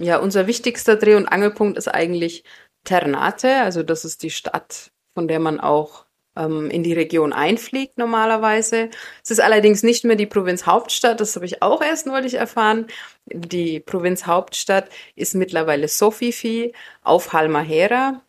Ja, 0.00 0.18
unser 0.18 0.46
wichtigster 0.46 0.96
Dreh- 0.96 1.14
und 1.14 1.26
Angelpunkt 1.26 1.78
ist 1.78 1.88
eigentlich 1.88 2.44
Ternate, 2.84 3.62
also 3.62 3.82
das 3.82 4.04
ist 4.04 4.22
die 4.22 4.30
Stadt, 4.30 4.92
von 5.14 5.28
der 5.28 5.38
man 5.38 5.58
auch 5.60 6.03
ähm, 6.36 6.70
in 6.70 6.82
die 6.82 6.92
Region 6.92 7.32
einfliegt 7.32 7.98
normalerweise. 7.98 8.90
Es 9.22 9.30
ist 9.30 9.40
allerdings 9.40 9.82
nicht 9.82 10.04
mehr 10.04 10.16
die 10.16 10.26
Provinzhauptstadt, 10.26 11.20
das 11.20 11.36
habe 11.36 11.46
ich 11.46 11.62
auch 11.62 11.82
erst 11.82 12.06
neulich 12.06 12.34
erfahren. 12.34 12.86
Die 13.26 13.80
Provinzhauptstadt 13.80 14.88
ist 15.16 15.34
mittlerweile 15.34 15.88
Sofifi 15.88 16.72
auf 17.02 17.32
Halmahera. 17.32 18.20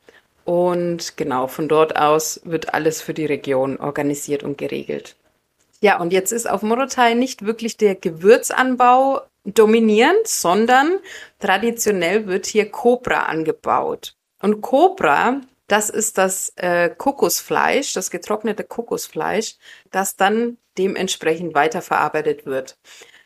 Und 0.45 1.17
genau, 1.17 1.47
von 1.47 1.67
dort 1.67 1.95
aus 1.95 2.39
wird 2.43 2.74
alles 2.74 3.01
für 3.01 3.15
die 3.15 3.25
Region 3.25 3.77
organisiert 3.77 4.43
und 4.43 4.57
geregelt. 4.57 5.15
Ja, 5.81 6.00
und 6.00 6.13
jetzt 6.13 6.31
ist 6.31 6.50
auf 6.50 6.62
Morotai 6.62 7.15
nicht 7.15 7.45
wirklich 7.45 7.77
der 7.77 7.95
Gewürzanbau 7.95 9.21
dominierend, 9.43 10.27
sondern 10.27 11.00
traditionell 11.39 12.27
wird 12.27 12.45
hier 12.45 12.71
Copra 12.71 13.24
angebaut. 13.24 14.15
Und 14.41 14.62
Copra 14.62 15.41
das 15.67 15.89
ist 15.89 16.17
das 16.17 16.53
äh, 16.57 16.89
Kokosfleisch, 16.89 17.93
das 17.93 18.12
getrocknete 18.12 18.63
Kokosfleisch, 18.63 19.55
das 19.91 20.15
dann 20.15 20.57
dementsprechend 20.77 21.55
weiterverarbeitet 21.55 22.45
wird. 22.45 22.77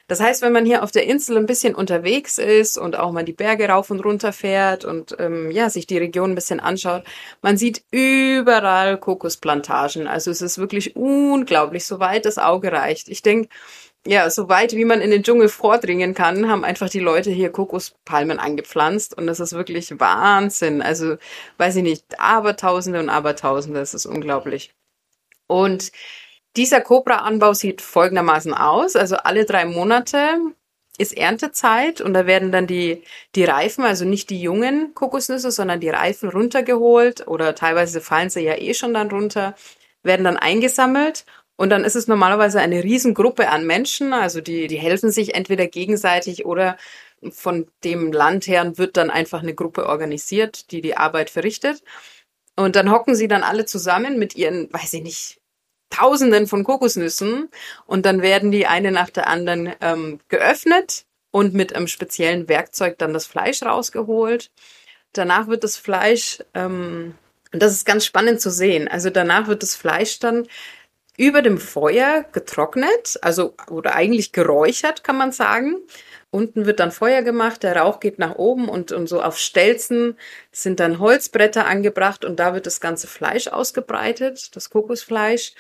Das 0.09 0.19
heißt, 0.19 0.41
wenn 0.41 0.51
man 0.51 0.65
hier 0.65 0.81
auf 0.81 0.89
der 0.89 1.05
Insel 1.05 1.37
ein 1.37 1.45
bisschen 1.45 1.75
unterwegs 1.75 2.39
ist 2.39 2.79
und 2.79 2.97
auch 2.97 3.11
mal 3.11 3.23
die 3.23 3.31
Berge 3.31 3.69
rauf 3.69 3.91
und 3.91 3.99
runter 3.99 4.33
fährt 4.33 4.83
und 4.83 5.15
ähm, 5.19 5.51
ja 5.51 5.69
sich 5.69 5.85
die 5.85 5.99
Region 5.99 6.31
ein 6.31 6.35
bisschen 6.35 6.59
anschaut, 6.59 7.03
man 7.43 7.57
sieht 7.57 7.83
überall 7.91 8.97
Kokosplantagen. 8.97 10.07
Also 10.07 10.31
es 10.31 10.41
ist 10.41 10.57
wirklich 10.57 10.95
unglaublich, 10.95 11.85
so 11.85 11.99
weit 11.99 12.25
das 12.25 12.39
Auge 12.39 12.71
reicht. 12.71 13.07
Ich 13.07 13.21
denke, 13.21 13.49
ja, 14.07 14.31
so 14.31 14.49
weit 14.49 14.73
wie 14.75 14.85
man 14.85 15.01
in 15.01 15.11
den 15.11 15.21
Dschungel 15.21 15.47
vordringen 15.47 16.15
kann, 16.15 16.49
haben 16.49 16.63
einfach 16.63 16.89
die 16.89 16.99
Leute 16.99 17.29
hier 17.29 17.51
Kokospalmen 17.51 18.39
angepflanzt 18.39 19.15
und 19.15 19.27
das 19.27 19.39
ist 19.39 19.53
wirklich 19.53 19.99
Wahnsinn. 19.99 20.81
Also, 20.81 21.17
weiß 21.57 21.75
ich 21.75 21.83
nicht, 21.83 22.19
Abertausende 22.19 22.99
und 22.99 23.09
Abertausende, 23.09 23.79
das 23.79 23.93
ist 23.93 24.07
unglaublich. 24.07 24.73
Und 25.47 25.91
dieser 26.55 26.81
Cobra-Anbau 26.81 27.53
sieht 27.53 27.81
folgendermaßen 27.81 28.53
aus. 28.53 28.95
Also 28.95 29.17
alle 29.17 29.45
drei 29.45 29.65
Monate 29.65 30.37
ist 30.97 31.15
Erntezeit 31.17 32.01
und 32.01 32.13
da 32.13 32.25
werden 32.27 32.51
dann 32.51 32.67
die, 32.67 33.03
die 33.35 33.45
Reifen, 33.45 33.85
also 33.85 34.05
nicht 34.05 34.29
die 34.29 34.41
jungen 34.41 34.93
Kokosnüsse, 34.93 35.51
sondern 35.51 35.79
die 35.79 35.89
Reifen 35.89 36.29
runtergeholt 36.29 37.27
oder 37.27 37.55
teilweise 37.55 38.01
fallen 38.01 38.29
sie 38.29 38.41
ja 38.41 38.57
eh 38.57 38.73
schon 38.73 38.93
dann 38.93 39.09
runter, 39.09 39.55
werden 40.03 40.25
dann 40.25 40.37
eingesammelt 40.37 41.25
und 41.55 41.69
dann 41.69 41.83
ist 41.83 41.95
es 41.95 42.07
normalerweise 42.07 42.59
eine 42.59 42.83
Riesengruppe 42.83 43.49
an 43.49 43.65
Menschen, 43.65 44.13
also 44.13 44.41
die, 44.41 44.67
die 44.67 44.77
helfen 44.77 45.11
sich 45.11 45.35
entweder 45.35 45.67
gegenseitig 45.67 46.45
oder 46.45 46.77
von 47.31 47.67
dem 47.83 48.11
Landherrn 48.13 48.77
wird 48.77 48.97
dann 48.97 49.09
einfach 49.09 49.41
eine 49.41 49.53
Gruppe 49.53 49.87
organisiert, 49.87 50.71
die 50.71 50.81
die 50.81 50.95
Arbeit 50.95 51.29
verrichtet. 51.29 51.83
Und 52.55 52.75
dann 52.77 52.91
hocken 52.91 53.15
sie 53.15 53.27
dann 53.27 53.43
alle 53.43 53.65
zusammen 53.65 54.17
mit 54.19 54.35
ihren, 54.35 54.71
weiß 54.71 54.93
ich 54.93 55.03
nicht, 55.03 55.38
Tausenden 55.89 56.47
von 56.47 56.63
Kokosnüssen 56.63 57.49
und 57.85 58.05
dann 58.05 58.21
werden 58.21 58.51
die 58.51 58.67
eine 58.67 58.91
nach 58.91 59.09
der 59.09 59.27
anderen 59.27 59.73
ähm, 59.81 60.19
geöffnet 60.29 61.05
und 61.31 61.53
mit 61.53 61.75
einem 61.75 61.87
speziellen 61.87 62.47
Werkzeug 62.47 62.97
dann 62.97 63.13
das 63.13 63.25
Fleisch 63.25 63.63
rausgeholt. 63.63 64.51
Danach 65.13 65.47
wird 65.47 65.63
das 65.63 65.77
Fleisch, 65.77 66.39
ähm, 66.53 67.15
und 67.51 67.61
das 67.61 67.73
ist 67.73 67.85
ganz 67.85 68.05
spannend 68.05 68.41
zu 68.41 68.51
sehen, 68.51 68.87
also 68.87 69.09
danach 69.09 69.47
wird 69.47 69.63
das 69.63 69.75
Fleisch 69.75 70.19
dann 70.19 70.47
über 71.17 71.41
dem 71.41 71.57
Feuer 71.57 72.23
getrocknet, 72.31 73.19
also 73.21 73.53
oder 73.69 73.93
eigentlich 73.93 74.31
geräuchert, 74.31 75.03
kann 75.03 75.17
man 75.17 75.33
sagen. 75.33 75.75
Unten 76.31 76.65
wird 76.65 76.79
dann 76.79 76.91
Feuer 76.91 77.23
gemacht, 77.23 77.63
der 77.63 77.75
Rauch 77.75 77.99
geht 77.99 78.19
nach 78.19 78.35
oben 78.35 78.69
und, 78.69 78.91
und 78.91 79.07
so 79.07 79.21
auf 79.21 79.37
Stelzen 79.37 80.15
sind 80.51 80.79
dann 80.79 80.99
Holzbretter 80.99 81.65
angebracht 81.65 82.23
und 82.23 82.39
da 82.39 82.53
wird 82.53 82.67
das 82.67 82.79
ganze 82.79 83.07
Fleisch 83.07 83.47
ausgebreitet, 83.47 84.55
das 84.55 84.69
Kokosfleisch. 84.69 85.53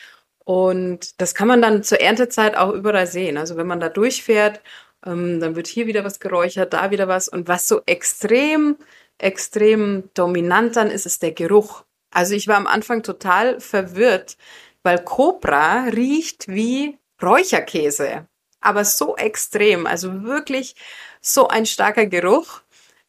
Und 0.49 1.21
das 1.21 1.35
kann 1.35 1.47
man 1.47 1.61
dann 1.61 1.83
zur 1.83 2.01
Erntezeit 2.01 2.57
auch 2.57 2.73
überall 2.73 3.05
sehen. 3.05 3.37
Also 3.37 3.55
wenn 3.55 3.67
man 3.67 3.79
da 3.79 3.87
durchfährt, 3.87 4.61
ähm, 5.05 5.39
dann 5.39 5.55
wird 5.55 5.67
hier 5.67 5.85
wieder 5.85 6.03
was 6.03 6.19
geräuchert, 6.19 6.73
da 6.73 6.89
wieder 6.89 7.07
was. 7.07 7.27
Und 7.27 7.47
was 7.47 7.67
so 7.67 7.83
extrem, 7.85 8.75
extrem 9.19 10.09
dominant 10.15 10.75
dann 10.75 10.89
ist, 10.89 11.05
ist 11.05 11.21
der 11.21 11.33
Geruch. 11.33 11.83
Also 12.09 12.33
ich 12.33 12.47
war 12.47 12.57
am 12.57 12.65
Anfang 12.65 13.03
total 13.03 13.59
verwirrt, 13.59 14.37
weil 14.81 14.97
Cobra 15.03 15.83
riecht 15.83 16.47
wie 16.47 16.97
Räucherkäse, 17.21 18.25
aber 18.59 18.85
so 18.85 19.15
extrem, 19.17 19.85
also 19.85 20.23
wirklich 20.23 20.73
so 21.21 21.47
ein 21.47 21.67
starker 21.67 22.07
Geruch. 22.07 22.61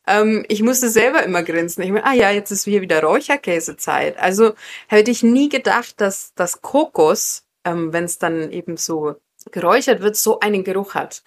Ähm, 0.07 0.45
ich 0.49 0.63
musste 0.63 0.89
selber 0.91 1.23
immer 1.23 1.43
grinsen. 1.43 1.83
Ich 1.83 1.91
meine, 1.91 2.05
ah 2.07 2.13
ja, 2.13 2.31
jetzt 2.31 2.51
ist 2.51 2.65
hier 2.65 2.81
wieder 2.81 3.03
Räucherkäsezeit. 3.03 4.19
Also 4.19 4.55
hätte 4.89 5.11
ich 5.11 5.23
nie 5.23 5.49
gedacht, 5.49 6.01
dass 6.01 6.33
das 6.35 6.63
Kokos, 6.63 7.45
ähm, 7.65 7.93
wenn 7.93 8.05
es 8.05 8.19
dann 8.19 8.51
eben 8.51 8.77
so 8.77 9.17
geräuchert 9.53 10.03
wird, 10.03 10.17
so 10.17 10.41
einen 10.41 10.65
Geruch 10.65 10.95
hat. 10.95 11.23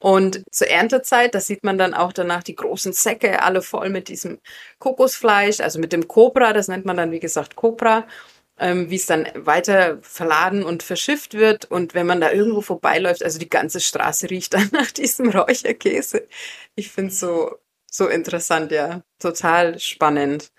Und 0.00 0.44
zur 0.52 0.68
Erntezeit, 0.68 1.34
das 1.34 1.46
sieht 1.46 1.64
man 1.64 1.76
dann 1.76 1.92
auch 1.94 2.12
danach, 2.12 2.42
die 2.44 2.54
großen 2.54 2.92
Säcke, 2.92 3.42
alle 3.42 3.62
voll 3.62 3.90
mit 3.90 4.08
diesem 4.08 4.38
Kokosfleisch, 4.78 5.60
also 5.60 5.80
mit 5.80 5.92
dem 5.92 6.06
Cobra, 6.06 6.52
das 6.52 6.68
nennt 6.68 6.84
man 6.84 6.96
dann, 6.96 7.10
wie 7.10 7.20
gesagt, 7.20 7.56
Cobra 7.56 8.06
ähm, 8.58 8.90
wie 8.90 8.96
es 8.96 9.06
dann 9.06 9.26
weiter 9.34 9.98
verladen 10.02 10.64
und 10.64 10.82
verschifft 10.82 11.34
wird. 11.34 11.64
Und 11.66 11.94
wenn 11.94 12.06
man 12.06 12.20
da 12.20 12.32
irgendwo 12.32 12.60
vorbeiläuft, 12.60 13.22
also 13.22 13.38
die 13.38 13.48
ganze 13.48 13.80
Straße 13.80 14.30
riecht 14.30 14.54
dann 14.54 14.68
nach 14.72 14.90
diesem 14.90 15.30
Räucherkäse. 15.30 16.26
Ich 16.74 16.90
finde 16.90 17.12
so, 17.12 17.56
so 17.90 18.08
interessant, 18.08 18.70
ja. 18.72 19.02
Total 19.18 19.78
spannend. 19.78 20.50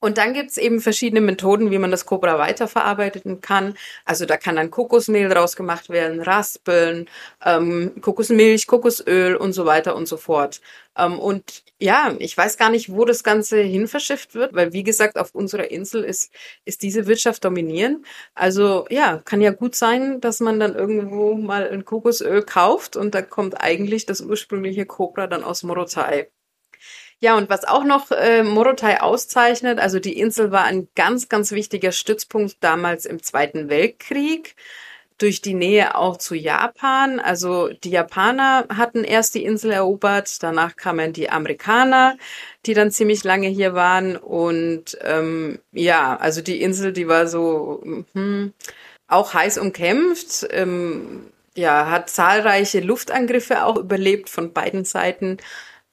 Und 0.00 0.16
dann 0.18 0.32
gibt's 0.32 0.56
eben 0.58 0.80
verschiedene 0.80 1.20
Methoden, 1.20 1.72
wie 1.72 1.78
man 1.78 1.90
das 1.90 2.06
Cobra 2.06 2.38
weiterverarbeiten 2.38 3.40
kann. 3.40 3.74
Also 4.04 4.26
da 4.26 4.36
kann 4.36 4.54
dann 4.54 4.70
Kokosmehl 4.70 5.28
draus 5.28 5.56
gemacht 5.56 5.88
werden, 5.90 6.20
Raspeln, 6.22 7.08
ähm, 7.44 8.00
Kokosmilch, 8.00 8.68
Kokosöl 8.68 9.34
und 9.34 9.52
so 9.54 9.66
weiter 9.66 9.96
und 9.96 10.06
so 10.06 10.16
fort. 10.16 10.60
Ähm, 10.96 11.18
und 11.18 11.64
ja, 11.80 12.14
ich 12.20 12.36
weiß 12.36 12.56
gar 12.58 12.70
nicht, 12.70 12.92
wo 12.92 13.04
das 13.04 13.24
Ganze 13.24 13.60
hin 13.60 13.88
verschifft 13.88 14.34
wird, 14.36 14.54
weil 14.54 14.72
wie 14.72 14.84
gesagt, 14.84 15.18
auf 15.18 15.34
unserer 15.34 15.70
Insel 15.72 16.04
ist, 16.04 16.32
ist 16.64 16.82
diese 16.82 17.06
Wirtschaft 17.08 17.44
dominierend. 17.44 18.06
Also 18.34 18.86
ja, 18.90 19.18
kann 19.24 19.40
ja 19.40 19.50
gut 19.50 19.74
sein, 19.74 20.20
dass 20.20 20.38
man 20.38 20.60
dann 20.60 20.76
irgendwo 20.76 21.34
mal 21.34 21.68
ein 21.68 21.84
Kokosöl 21.84 22.42
kauft 22.42 22.94
und 22.96 23.14
da 23.16 23.22
kommt 23.22 23.60
eigentlich 23.60 24.06
das 24.06 24.20
ursprüngliche 24.20 24.86
Cobra 24.86 25.26
dann 25.26 25.42
aus 25.42 25.64
Morotai. 25.64 26.28
Ja, 27.20 27.36
und 27.36 27.50
was 27.50 27.64
auch 27.64 27.84
noch 27.84 28.12
äh, 28.12 28.44
Morotai 28.44 29.00
auszeichnet, 29.00 29.80
also 29.80 29.98
die 29.98 30.18
Insel 30.18 30.52
war 30.52 30.64
ein 30.64 30.88
ganz, 30.94 31.28
ganz 31.28 31.50
wichtiger 31.50 31.90
Stützpunkt 31.90 32.58
damals 32.60 33.06
im 33.06 33.22
Zweiten 33.22 33.68
Weltkrieg 33.68 34.54
durch 35.18 35.42
die 35.42 35.54
Nähe 35.54 35.96
auch 35.96 36.16
zu 36.16 36.34
Japan. 36.36 37.18
Also 37.20 37.68
die 37.68 37.90
Japaner 37.90 38.66
hatten 38.68 39.04
erst 39.04 39.34
die 39.34 39.44
Insel 39.44 39.72
erobert, 39.72 40.42
danach 40.42 40.76
kamen 40.76 41.12
die 41.12 41.28
Amerikaner, 41.28 42.16
die 42.66 42.74
dann 42.74 42.92
ziemlich 42.92 43.24
lange 43.24 43.48
hier 43.48 43.74
waren. 43.74 44.16
Und 44.16 44.96
ähm, 45.02 45.58
ja, 45.72 46.16
also 46.16 46.40
die 46.40 46.62
Insel, 46.62 46.92
die 46.92 47.08
war 47.08 47.26
so 47.26 47.82
hm, 48.14 48.52
auch 49.08 49.34
heiß 49.34 49.58
umkämpft. 49.58 50.46
Ähm, 50.50 51.32
ja, 51.56 51.90
hat 51.90 52.10
zahlreiche 52.10 52.78
Luftangriffe 52.80 53.64
auch 53.64 53.76
überlebt 53.76 54.30
von 54.30 54.52
beiden 54.52 54.84
Seiten. 54.84 55.38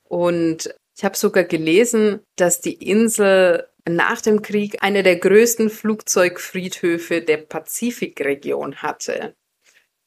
Und 0.07 0.75
ich 0.95 1.03
habe 1.03 1.17
sogar 1.17 1.43
gelesen, 1.43 2.21
dass 2.35 2.61
die 2.61 2.73
Insel 2.73 3.67
nach 3.87 4.21
dem 4.21 4.41
Krieg 4.41 4.77
eine 4.81 5.03
der 5.03 5.17
größten 5.17 5.69
Flugzeugfriedhöfe 5.69 7.21
der 7.21 7.37
Pazifikregion 7.37 8.77
hatte. 8.81 9.35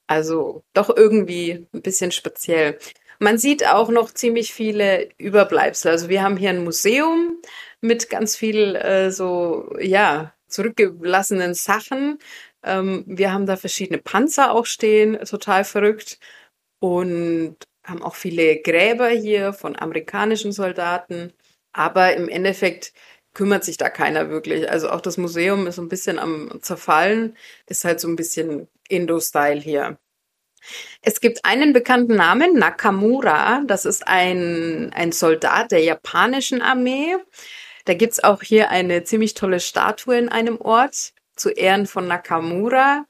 Also 0.07 0.65
doch 0.73 0.95
irgendwie 0.95 1.67
ein 1.73 1.83
bisschen 1.83 2.11
speziell. 2.11 2.79
Man 3.19 3.37
sieht 3.37 3.67
auch 3.67 3.91
noch 3.91 4.13
ziemlich 4.13 4.55
viele 4.55 5.09
Überbleibsel. 5.19 5.91
Also 5.91 6.09
wir 6.09 6.23
haben 6.23 6.37
hier 6.37 6.51
ein 6.51 6.65
Museum 6.65 7.41
mit 7.81 8.09
ganz 8.09 8.37
viel 8.37 8.75
äh, 8.77 9.11
so, 9.11 9.77
ja, 9.81 10.35
zurückgelassenen 10.49 11.55
Sachen. 11.55 12.19
Ähm, 12.63 13.05
wir 13.07 13.33
haben 13.33 13.47
da 13.47 13.57
verschiedene 13.57 13.99
Panzer 13.99 14.53
auch 14.53 14.67
stehen, 14.67 15.19
total 15.25 15.65
verrückt. 15.65 16.19
Und 16.81 17.57
haben 17.89 18.03
auch 18.03 18.15
viele 18.15 18.61
Gräber 18.61 19.09
hier 19.09 19.53
von 19.53 19.77
amerikanischen 19.77 20.53
Soldaten. 20.53 21.33
Aber 21.73 22.15
im 22.15 22.29
Endeffekt 22.29 22.93
kümmert 23.35 23.65
sich 23.65 23.77
da 23.77 23.89
keiner 23.89 24.31
wirklich. 24.31 24.71
Also 24.71 24.91
auch 24.91 25.01
das 25.01 25.17
Museum 25.17 25.67
ist 25.67 25.79
ein 25.79 25.89
bisschen 25.89 26.19
am 26.19 26.59
zerfallen, 26.63 27.37
ist 27.67 27.85
halt 27.85 28.01
so 28.01 28.09
ein 28.09 28.17
bisschen 28.17 28.69
Indo-Style 28.89 29.61
hier. 29.61 29.99
Es 31.03 31.21
gibt 31.21 31.45
einen 31.45 31.73
bekannten 31.73 32.17
Namen, 32.17 32.55
Nakamura. 32.55 33.63
Das 33.67 33.85
ist 33.85 34.07
ein, 34.09 34.93
ein 34.95 35.13
Soldat 35.13 35.71
der 35.71 35.83
japanischen 35.83 36.63
Armee. 36.63 37.17
Da 37.85 37.95
gibt's 37.95 38.23
auch 38.23 38.43
hier 38.43 38.71
eine 38.71 39.05
ziemlich 39.05 39.35
tolle 39.35 39.61
Statue 39.61 40.19
in 40.19 40.29
einem 40.29 40.61
Ort 40.61 41.13
zu 41.37 41.51
Ehren 41.51 41.87
von 41.87 42.07
Nakamura. 42.07 43.07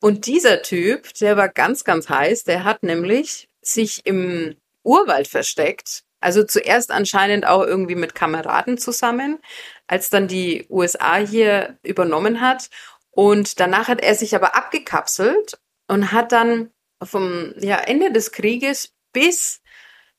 Und 0.00 0.26
dieser 0.26 0.62
Typ, 0.62 1.12
der 1.14 1.36
war 1.36 1.48
ganz, 1.48 1.84
ganz 1.84 2.08
heiß. 2.08 2.44
Der 2.44 2.64
hat 2.64 2.82
nämlich 2.82 3.48
sich 3.66 4.06
im 4.06 4.56
Urwald 4.82 5.28
versteckt. 5.28 6.02
Also 6.20 6.44
zuerst 6.44 6.90
anscheinend 6.90 7.46
auch 7.46 7.62
irgendwie 7.62 7.94
mit 7.94 8.14
Kameraden 8.14 8.78
zusammen, 8.78 9.38
als 9.86 10.10
dann 10.10 10.28
die 10.28 10.66
USA 10.70 11.16
hier 11.16 11.78
übernommen 11.82 12.40
hat 12.40 12.70
Und 13.10 13.60
danach 13.60 13.88
hat 13.88 14.00
er 14.02 14.14
sich 14.14 14.34
aber 14.34 14.54
abgekapselt 14.54 15.58
und 15.88 16.12
hat 16.12 16.32
dann 16.32 16.70
vom 17.02 17.54
ja, 17.58 17.78
Ende 17.78 18.12
des 18.12 18.32
Krieges 18.32 18.92
bis 19.12 19.60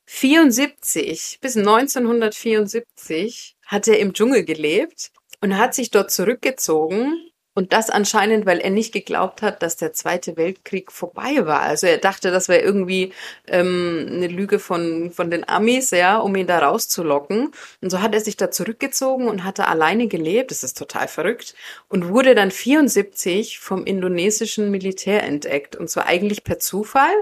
74, 0.06 1.40
bis 1.42 1.58
1974 1.58 3.58
hat 3.66 3.88
er 3.88 4.00
im 4.00 4.14
Dschungel 4.14 4.46
gelebt 4.46 5.12
und 5.42 5.58
hat 5.58 5.76
sich 5.76 5.92
dort 5.92 6.12
zurückgezogen 6.12 7.30
und 7.58 7.74
das 7.74 7.90
anscheinend, 7.90 8.46
weil 8.46 8.60
er 8.60 8.70
nicht 8.70 8.94
geglaubt 8.94 9.42
hat, 9.42 9.64
dass 9.64 9.78
der 9.78 9.92
Zweite 9.92 10.38
Weltkrieg 10.38 10.92
vorbei 10.92 11.48
war. 11.48 11.62
Also 11.62 11.88
er 11.88 11.98
dachte, 11.98 12.30
das 12.30 12.50
wäre 12.50 12.62
irgendwie 12.62 13.14
ähm, 13.48 14.08
eine 14.12 14.28
Lüge 14.28 14.60
von, 14.60 15.10
von 15.10 15.32
den 15.32 15.50
Amis, 15.50 15.90
ja, 15.90 16.20
um 16.20 16.36
ihn 16.36 16.46
da 16.46 16.60
rauszulocken. 16.60 17.50
Und 17.82 17.90
so 17.90 18.00
hat 18.00 18.14
er 18.14 18.22
sich 18.22 18.38
da 18.38 18.52
zurückgezogen 18.52 19.28
und 19.28 19.44
hatte 19.44 19.68
alleine 19.68 20.08
gelebt. 20.08 20.52
Das 20.52 20.62
ist 20.62 20.78
total 20.78 21.08
verrückt. 21.08 21.56
Und 21.90 22.10
wurde 22.10 22.36
dann 22.36 22.52
74 22.52 23.58
vom 23.58 23.86
indonesischen 23.86 24.70
Militär 24.70 25.24
entdeckt. 25.24 25.76
Und 25.76 25.90
zwar 25.90 26.06
eigentlich 26.06 26.44
per 26.44 26.60
Zufall 26.60 27.16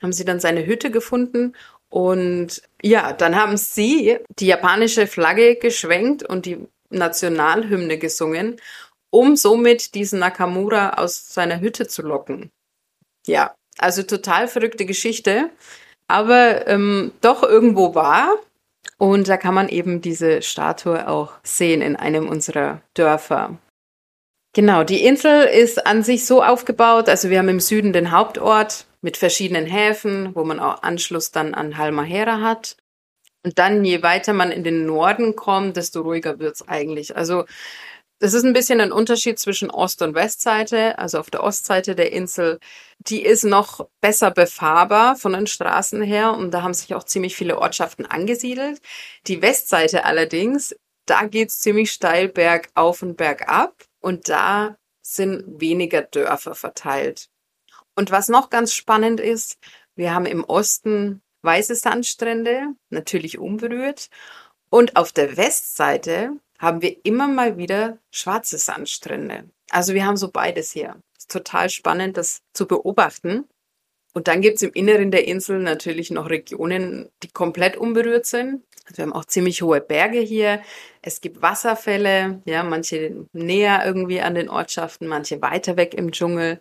haben 0.00 0.12
sie 0.12 0.24
dann 0.24 0.38
seine 0.38 0.64
Hütte 0.64 0.92
gefunden 0.92 1.56
und 1.88 2.62
ja, 2.82 3.12
dann 3.12 3.34
haben 3.34 3.56
sie 3.56 4.18
die 4.38 4.46
japanische 4.46 5.08
Flagge 5.08 5.56
geschwenkt 5.56 6.22
und 6.22 6.46
die 6.46 6.68
Nationalhymne 6.88 7.98
gesungen 7.98 8.60
um 9.12 9.36
somit 9.36 9.94
diesen 9.94 10.18
Nakamura 10.18 10.94
aus 10.94 11.32
seiner 11.32 11.60
Hütte 11.60 11.86
zu 11.86 12.02
locken. 12.02 12.50
Ja, 13.26 13.54
also 13.78 14.02
total 14.02 14.48
verrückte 14.48 14.86
Geschichte, 14.86 15.50
aber 16.08 16.66
ähm, 16.66 17.12
doch 17.20 17.42
irgendwo 17.42 17.94
wahr. 17.94 18.32
Und 18.98 19.28
da 19.28 19.36
kann 19.36 19.54
man 19.54 19.68
eben 19.68 20.00
diese 20.00 20.42
Statue 20.42 21.08
auch 21.08 21.32
sehen 21.44 21.82
in 21.82 21.96
einem 21.96 22.28
unserer 22.28 22.80
Dörfer. 22.94 23.58
Genau, 24.54 24.84
die 24.84 25.04
Insel 25.04 25.44
ist 25.44 25.86
an 25.86 26.02
sich 26.02 26.26
so 26.26 26.42
aufgebaut, 26.42 27.08
also 27.08 27.30
wir 27.30 27.38
haben 27.38 27.48
im 27.48 27.60
Süden 27.60 27.92
den 27.92 28.10
Hauptort 28.10 28.86
mit 29.00 29.16
verschiedenen 29.16 29.66
Häfen, 29.66 30.34
wo 30.34 30.44
man 30.44 30.60
auch 30.60 30.82
Anschluss 30.82 31.30
dann 31.30 31.54
an 31.54 31.78
Halmahera 31.78 32.40
hat. 32.40 32.76
Und 33.44 33.58
dann, 33.58 33.84
je 33.84 34.02
weiter 34.02 34.32
man 34.32 34.52
in 34.52 34.62
den 34.62 34.86
Norden 34.86 35.36
kommt, 35.36 35.76
desto 35.76 36.02
ruhiger 36.02 36.38
wird's 36.38 36.66
eigentlich. 36.68 37.16
Also 37.16 37.44
das 38.22 38.34
ist 38.34 38.44
ein 38.44 38.52
bisschen 38.52 38.80
ein 38.80 38.92
Unterschied 38.92 39.40
zwischen 39.40 39.68
Ost- 39.68 40.00
und 40.00 40.14
Westseite. 40.14 40.96
Also 40.96 41.18
auf 41.18 41.28
der 41.28 41.42
Ostseite 41.42 41.96
der 41.96 42.12
Insel, 42.12 42.60
die 42.98 43.20
ist 43.24 43.42
noch 43.42 43.88
besser 44.00 44.30
befahrbar 44.30 45.16
von 45.16 45.32
den 45.32 45.48
Straßen 45.48 46.00
her 46.02 46.32
und 46.34 46.52
da 46.52 46.62
haben 46.62 46.72
sich 46.72 46.94
auch 46.94 47.02
ziemlich 47.02 47.34
viele 47.34 47.58
Ortschaften 47.58 48.06
angesiedelt. 48.06 48.80
Die 49.26 49.42
Westseite 49.42 50.04
allerdings, 50.04 50.72
da 51.04 51.24
geht's 51.24 51.58
ziemlich 51.58 51.90
steil 51.90 52.28
bergauf 52.28 53.02
und 53.02 53.16
bergab 53.16 53.74
und 53.98 54.28
da 54.28 54.76
sind 55.00 55.60
weniger 55.60 56.02
Dörfer 56.02 56.54
verteilt. 56.54 57.28
Und 57.96 58.12
was 58.12 58.28
noch 58.28 58.50
ganz 58.50 58.72
spannend 58.72 59.18
ist, 59.18 59.58
wir 59.96 60.14
haben 60.14 60.26
im 60.26 60.44
Osten 60.44 61.22
weiße 61.42 61.74
Sandstrände, 61.74 62.68
natürlich 62.88 63.40
unberührt. 63.40 64.10
Und 64.70 64.94
auf 64.94 65.10
der 65.10 65.36
Westseite 65.36 66.36
haben 66.62 66.80
wir 66.80 67.04
immer 67.04 67.26
mal 67.26 67.58
wieder 67.58 67.98
schwarze 68.12 68.56
Sandstrände. 68.56 69.50
Also 69.70 69.94
wir 69.94 70.06
haben 70.06 70.16
so 70.16 70.30
beides 70.30 70.70
hier. 70.70 70.96
Ist 71.18 71.30
total 71.30 71.68
spannend, 71.68 72.16
das 72.16 72.40
zu 72.54 72.66
beobachten. 72.66 73.44
Und 74.14 74.28
dann 74.28 74.42
gibt's 74.42 74.62
im 74.62 74.72
Inneren 74.72 75.10
der 75.10 75.26
Insel 75.26 75.58
natürlich 75.58 76.10
noch 76.10 76.30
Regionen, 76.30 77.10
die 77.22 77.28
komplett 77.28 77.76
unberührt 77.76 78.26
sind. 78.26 78.62
Also 78.84 78.98
wir 78.98 79.02
haben 79.04 79.12
auch 79.12 79.24
ziemlich 79.24 79.62
hohe 79.62 79.80
Berge 79.80 80.20
hier. 80.20 80.62
Es 81.00 81.20
gibt 81.20 81.42
Wasserfälle, 81.42 82.42
ja, 82.44 82.62
manche 82.62 83.26
näher 83.32 83.82
irgendwie 83.84 84.20
an 84.20 84.34
den 84.34 84.48
Ortschaften, 84.48 85.08
manche 85.08 85.42
weiter 85.42 85.76
weg 85.76 85.94
im 85.94 86.12
Dschungel. 86.12 86.60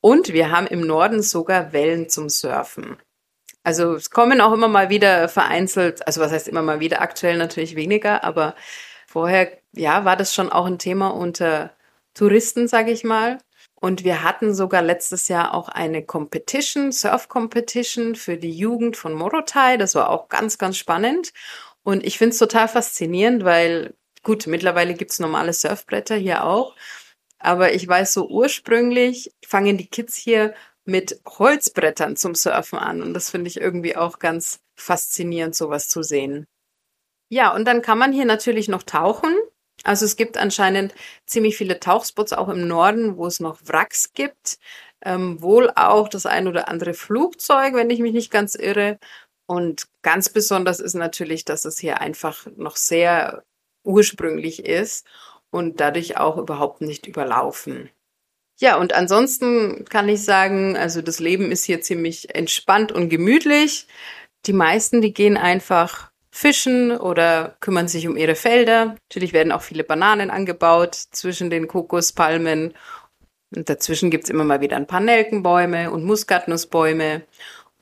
Und 0.00 0.32
wir 0.32 0.50
haben 0.50 0.66
im 0.66 0.80
Norden 0.80 1.22
sogar 1.22 1.72
Wellen 1.72 2.08
zum 2.08 2.28
Surfen. 2.28 2.96
Also 3.62 3.94
es 3.94 4.10
kommen 4.10 4.40
auch 4.40 4.52
immer 4.52 4.68
mal 4.68 4.88
wieder 4.88 5.28
vereinzelt, 5.28 6.06
also 6.06 6.20
was 6.20 6.32
heißt 6.32 6.48
immer 6.48 6.62
mal 6.62 6.80
wieder, 6.80 7.02
aktuell 7.02 7.36
natürlich 7.36 7.76
weniger, 7.76 8.24
aber 8.24 8.54
Vorher, 9.10 9.58
ja, 9.72 10.04
war 10.04 10.16
das 10.16 10.34
schon 10.34 10.52
auch 10.52 10.66
ein 10.66 10.78
Thema 10.78 11.08
unter 11.08 11.72
Touristen, 12.12 12.68
sage 12.68 12.90
ich 12.90 13.04
mal. 13.04 13.38
Und 13.80 14.04
wir 14.04 14.22
hatten 14.22 14.54
sogar 14.54 14.82
letztes 14.82 15.28
Jahr 15.28 15.54
auch 15.54 15.70
eine 15.70 16.04
Competition, 16.04 16.92
Surf-Competition 16.92 18.16
für 18.16 18.36
die 18.36 18.52
Jugend 18.52 18.98
von 18.98 19.14
Morotai. 19.14 19.78
Das 19.78 19.94
war 19.94 20.10
auch 20.10 20.28
ganz, 20.28 20.58
ganz 20.58 20.76
spannend. 20.76 21.32
Und 21.82 22.04
ich 22.04 22.18
finde 22.18 22.32
es 22.32 22.38
total 22.38 22.68
faszinierend, 22.68 23.44
weil, 23.44 23.94
gut, 24.24 24.46
mittlerweile 24.46 24.92
gibt's 24.92 25.20
normale 25.20 25.54
Surfbretter 25.54 26.16
hier 26.16 26.44
auch. 26.44 26.76
Aber 27.38 27.72
ich 27.72 27.88
weiß 27.88 28.12
so 28.12 28.28
ursprünglich 28.28 29.30
fangen 29.46 29.78
die 29.78 29.86
Kids 29.86 30.16
hier 30.16 30.54
mit 30.84 31.20
Holzbrettern 31.26 32.16
zum 32.16 32.34
Surfen 32.34 32.78
an. 32.78 33.00
Und 33.00 33.14
das 33.14 33.30
finde 33.30 33.48
ich 33.48 33.58
irgendwie 33.58 33.96
auch 33.96 34.18
ganz 34.18 34.60
faszinierend, 34.76 35.54
sowas 35.54 35.88
zu 35.88 36.02
sehen. 36.02 36.46
Ja, 37.30 37.54
und 37.54 37.66
dann 37.66 37.82
kann 37.82 37.98
man 37.98 38.12
hier 38.12 38.24
natürlich 38.24 38.68
noch 38.68 38.82
tauchen. 38.82 39.34
Also 39.84 40.04
es 40.04 40.16
gibt 40.16 40.36
anscheinend 40.38 40.94
ziemlich 41.26 41.56
viele 41.56 41.78
Tauchspots 41.80 42.32
auch 42.32 42.48
im 42.48 42.66
Norden, 42.66 43.16
wo 43.16 43.26
es 43.26 43.40
noch 43.40 43.58
Wracks 43.66 44.12
gibt. 44.14 44.58
Ähm, 45.04 45.40
wohl 45.40 45.70
auch 45.76 46.08
das 46.08 46.26
ein 46.26 46.48
oder 46.48 46.68
andere 46.68 46.94
Flugzeug, 46.94 47.74
wenn 47.74 47.90
ich 47.90 48.00
mich 48.00 48.12
nicht 48.12 48.30
ganz 48.30 48.54
irre. 48.54 48.98
Und 49.46 49.86
ganz 50.02 50.28
besonders 50.28 50.80
ist 50.80 50.94
natürlich, 50.94 51.44
dass 51.44 51.64
es 51.64 51.78
hier 51.78 52.00
einfach 52.00 52.46
noch 52.56 52.76
sehr 52.76 53.44
ursprünglich 53.84 54.64
ist 54.66 55.06
und 55.50 55.80
dadurch 55.80 56.18
auch 56.18 56.36
überhaupt 56.36 56.80
nicht 56.80 57.06
überlaufen. 57.06 57.90
Ja, 58.60 58.76
und 58.76 58.92
ansonsten 58.92 59.84
kann 59.84 60.08
ich 60.08 60.24
sagen, 60.24 60.76
also 60.76 61.00
das 61.00 61.20
Leben 61.20 61.52
ist 61.52 61.64
hier 61.64 61.80
ziemlich 61.80 62.34
entspannt 62.34 62.90
und 62.90 63.08
gemütlich. 63.08 63.86
Die 64.46 64.52
meisten, 64.52 65.00
die 65.00 65.14
gehen 65.14 65.36
einfach 65.36 66.07
fischen 66.30 66.96
oder 66.96 67.56
kümmern 67.60 67.88
sich 67.88 68.06
um 68.06 68.16
ihre 68.16 68.34
Felder. 68.34 68.96
Natürlich 69.08 69.32
werden 69.32 69.52
auch 69.52 69.62
viele 69.62 69.84
Bananen 69.84 70.30
angebaut 70.30 70.94
zwischen 70.94 71.50
den 71.50 71.68
Kokospalmen. 71.68 72.74
Und 73.54 73.68
dazwischen 73.68 74.10
gibt's 74.10 74.30
immer 74.30 74.44
mal 74.44 74.60
wieder 74.60 74.76
ein 74.76 74.86
paar 74.86 75.00
Nelkenbäume 75.00 75.90
und 75.90 76.04
Muskatnussbäume. 76.04 77.22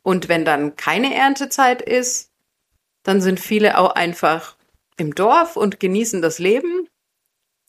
Und 0.03 0.29
wenn 0.29 0.45
dann 0.45 0.77
keine 0.77 1.15
Erntezeit 1.15 1.83
ist, 1.83 2.31
dann 3.03 3.21
sind 3.21 3.41
viele 3.41 3.79
auch 3.79 3.91
einfach 3.91 4.57
im 4.97 5.15
Dorf 5.15 5.57
und 5.57 5.81
genießen 5.81 6.23
das 6.23 6.39
Leben. 6.39 6.89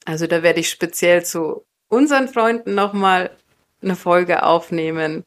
Also 0.05 0.27
da 0.27 0.43
werde 0.43 0.59
ich 0.59 0.69
speziell 0.69 1.25
zu 1.25 1.65
unseren 1.89 2.27
Freunden 2.27 2.75
nochmal 2.75 3.35
eine 3.81 3.95
Folge 3.95 4.43
aufnehmen. 4.43 5.25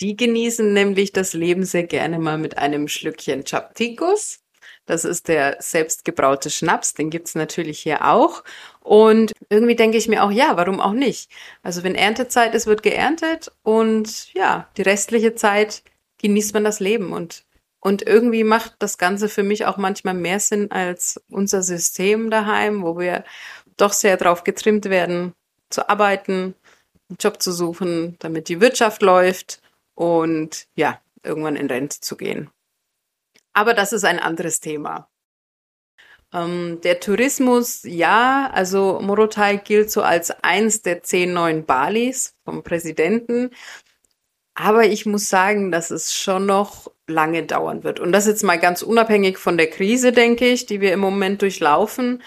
Die 0.00 0.16
genießen 0.16 0.72
nämlich 0.72 1.12
das 1.12 1.32
Leben 1.32 1.64
sehr 1.64 1.84
gerne 1.84 2.18
mal 2.18 2.38
mit 2.38 2.58
einem 2.58 2.88
Schlückchen 2.88 3.44
Chaptikus. 3.44 4.40
Das 4.86 5.04
ist 5.04 5.28
der 5.28 5.56
selbstgebraute 5.60 6.48
Schnaps, 6.48 6.94
den 6.94 7.10
gibt's 7.10 7.34
natürlich 7.34 7.80
hier 7.80 8.04
auch. 8.06 8.44
Und 8.80 9.32
irgendwie 9.50 9.74
denke 9.74 9.98
ich 9.98 10.08
mir 10.08 10.22
auch, 10.22 10.30
ja, 10.30 10.56
warum 10.56 10.80
auch 10.80 10.92
nicht? 10.92 11.30
Also 11.62 11.82
wenn 11.82 11.96
Erntezeit 11.96 12.54
ist, 12.54 12.66
wird 12.66 12.82
geerntet 12.82 13.50
und 13.62 14.32
ja, 14.32 14.68
die 14.76 14.82
restliche 14.82 15.34
Zeit 15.34 15.82
genießt 16.18 16.54
man 16.54 16.64
das 16.64 16.80
Leben 16.80 17.12
und 17.12 17.44
und 17.80 18.02
irgendwie 18.04 18.42
macht 18.42 18.74
das 18.80 18.98
Ganze 18.98 19.28
für 19.28 19.44
mich 19.44 19.64
auch 19.64 19.76
manchmal 19.76 20.14
mehr 20.14 20.40
Sinn 20.40 20.72
als 20.72 21.20
unser 21.30 21.62
System 21.62 22.30
daheim, 22.30 22.82
wo 22.82 22.98
wir 22.98 23.22
doch 23.76 23.92
sehr 23.92 24.16
drauf 24.16 24.42
getrimmt 24.42 24.86
werden, 24.86 25.34
zu 25.70 25.88
arbeiten, 25.88 26.56
einen 27.08 27.18
Job 27.20 27.40
zu 27.40 27.52
suchen, 27.52 28.16
damit 28.18 28.48
die 28.48 28.60
Wirtschaft 28.60 29.02
läuft 29.02 29.60
und 29.94 30.66
ja, 30.74 31.00
irgendwann 31.22 31.54
in 31.54 31.68
Rente 31.68 32.00
zu 32.00 32.16
gehen. 32.16 32.50
Aber 33.56 33.72
das 33.72 33.94
ist 33.94 34.04
ein 34.04 34.18
anderes 34.18 34.60
Thema. 34.60 35.08
Ähm, 36.34 36.80
der 36.82 37.00
Tourismus, 37.00 37.84
ja, 37.84 38.50
also 38.52 39.00
Morotai 39.00 39.56
gilt 39.56 39.90
so 39.90 40.02
als 40.02 40.30
eins 40.44 40.82
der 40.82 41.02
zehn 41.02 41.32
neuen 41.32 41.64
Balis 41.64 42.34
vom 42.44 42.62
Präsidenten. 42.62 43.50
Aber 44.54 44.84
ich 44.84 45.06
muss 45.06 45.30
sagen, 45.30 45.72
dass 45.72 45.90
es 45.90 46.14
schon 46.14 46.44
noch 46.44 46.90
lange 47.06 47.44
dauern 47.44 47.82
wird. 47.82 47.98
Und 47.98 48.12
das 48.12 48.26
jetzt 48.26 48.42
mal 48.42 48.58
ganz 48.58 48.82
unabhängig 48.82 49.38
von 49.38 49.56
der 49.56 49.70
Krise, 49.70 50.12
denke 50.12 50.46
ich, 50.46 50.66
die 50.66 50.82
wir 50.82 50.92
im 50.92 51.00
Moment 51.00 51.40
durchlaufen. 51.40 52.22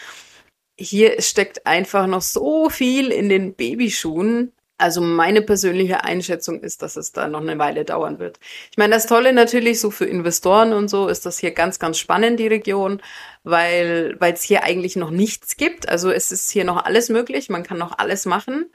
Hier 0.80 1.22
steckt 1.22 1.68
einfach 1.68 2.08
noch 2.08 2.24
so 2.24 2.72
viel 2.72 3.12
in 3.12 3.30
den 3.30 3.54
Babyschuhen. 3.54 4.52
Also 4.80 5.02
meine 5.02 5.42
persönliche 5.42 6.04
Einschätzung 6.06 6.62
ist, 6.62 6.82
dass 6.82 6.96
es 6.96 7.12
da 7.12 7.28
noch 7.28 7.42
eine 7.42 7.60
Weile 7.60 7.86
dauern 7.86 8.18
wird. 8.20 8.40
Ich 8.72 8.78
meine, 8.78 8.94
das 8.94 9.08
Tolle 9.08 9.34
natürlich 9.34 9.80
so 9.82 9.92
für 9.92 10.06
Investoren 10.06 10.74
und 10.74 10.88
so 10.90 11.08
ist 11.10 11.26
das 11.26 11.38
hier 11.38 11.52
ganz, 11.52 11.80
ganz 11.80 11.98
spannend, 12.00 12.40
die 12.40 12.48
Region, 12.48 13.02
weil 13.44 14.16
weil 14.20 14.34
es 14.34 14.42
hier 14.42 14.64
eigentlich 14.64 14.96
noch 14.96 15.12
nichts 15.12 15.58
gibt. 15.58 15.90
Also 15.90 16.12
es 16.12 16.32
ist 16.32 16.50
hier 16.50 16.64
noch 16.64 16.86
alles 16.86 17.10
möglich, 17.10 17.50
man 17.50 17.64
kann 17.64 17.78
noch 17.78 17.98
alles 18.00 18.26
machen. 18.26 18.72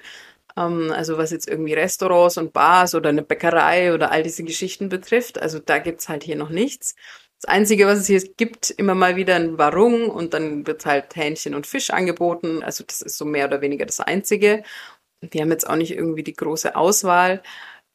Ähm, 0.56 0.92
also 0.92 1.18
was 1.18 1.30
jetzt 1.30 1.48
irgendwie 1.48 1.74
Restaurants 1.74 2.38
und 2.38 2.52
Bars 2.52 2.94
oder 2.94 3.08
eine 3.10 3.22
Bäckerei 3.22 3.94
oder 3.94 4.10
all 4.12 4.22
diese 4.22 4.44
Geschichten 4.44 4.88
betrifft. 4.88 5.40
Also 5.40 5.58
da 5.58 5.78
gibt's 5.78 6.08
halt 6.08 6.22
hier 6.24 6.36
noch 6.36 6.50
nichts. 6.50 6.94
Das 7.40 7.50
Einzige, 7.52 7.86
was 7.86 7.98
es 7.98 8.06
hier 8.06 8.22
gibt, 8.36 8.70
immer 8.70 8.94
mal 8.94 9.16
wieder 9.16 9.34
ein 9.36 9.58
Warung 9.58 10.08
und 10.08 10.32
dann 10.32 10.66
wird 10.66 10.86
halt 10.86 11.14
Hähnchen 11.14 11.54
und 11.54 11.66
Fisch 11.66 11.90
angeboten. 11.90 12.62
Also 12.62 12.84
das 12.86 13.02
ist 13.02 13.18
so 13.18 13.26
mehr 13.26 13.46
oder 13.46 13.60
weniger 13.60 13.84
das 13.84 14.00
Einzige. 14.00 14.62
Wir 15.30 15.42
haben 15.42 15.50
jetzt 15.50 15.68
auch 15.68 15.76
nicht 15.76 15.92
irgendwie 15.92 16.22
die 16.22 16.34
große 16.34 16.76
Auswahl. 16.76 17.42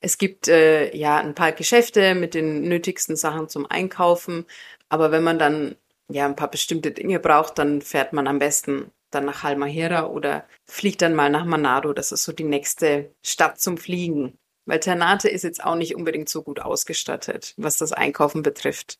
Es 0.01 0.17
gibt 0.17 0.47
äh, 0.47 0.95
ja 0.95 1.17
ein 1.17 1.35
paar 1.35 1.51
Geschäfte 1.51 2.15
mit 2.15 2.33
den 2.33 2.61
nötigsten 2.61 3.15
Sachen 3.15 3.49
zum 3.49 3.65
Einkaufen, 3.69 4.45
aber 4.87 5.11
wenn 5.11 5.23
man 5.23 5.39
dann 5.39 5.75
ja 6.09 6.25
ein 6.25 6.35
paar 6.35 6.49
bestimmte 6.49 6.91
Dinge 6.91 7.19
braucht, 7.19 7.59
dann 7.59 7.81
fährt 7.81 8.13
man 8.13 8.27
am 8.27 8.39
besten 8.39 8.91
dann 9.11 9.25
nach 9.25 9.43
Halmahera 9.43 10.07
oder 10.07 10.47
fliegt 10.65 11.01
dann 11.01 11.15
mal 11.15 11.29
nach 11.29 11.45
Manado. 11.45 11.93
Das 11.93 12.11
ist 12.11 12.23
so 12.23 12.31
die 12.31 12.43
nächste 12.43 13.13
Stadt 13.23 13.59
zum 13.59 13.77
Fliegen. 13.77 14.37
Weil 14.65 14.79
Ternate 14.79 15.29
ist 15.29 15.43
jetzt 15.43 15.63
auch 15.63 15.75
nicht 15.75 15.95
unbedingt 15.95 16.29
so 16.29 16.43
gut 16.43 16.59
ausgestattet, 16.59 17.55
was 17.57 17.77
das 17.77 17.91
Einkaufen 17.91 18.43
betrifft. 18.43 18.99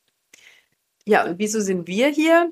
Ja, 1.06 1.26
und 1.26 1.38
wieso 1.40 1.62
sind 1.62 1.88
wir 1.88 2.08
hier? 2.08 2.52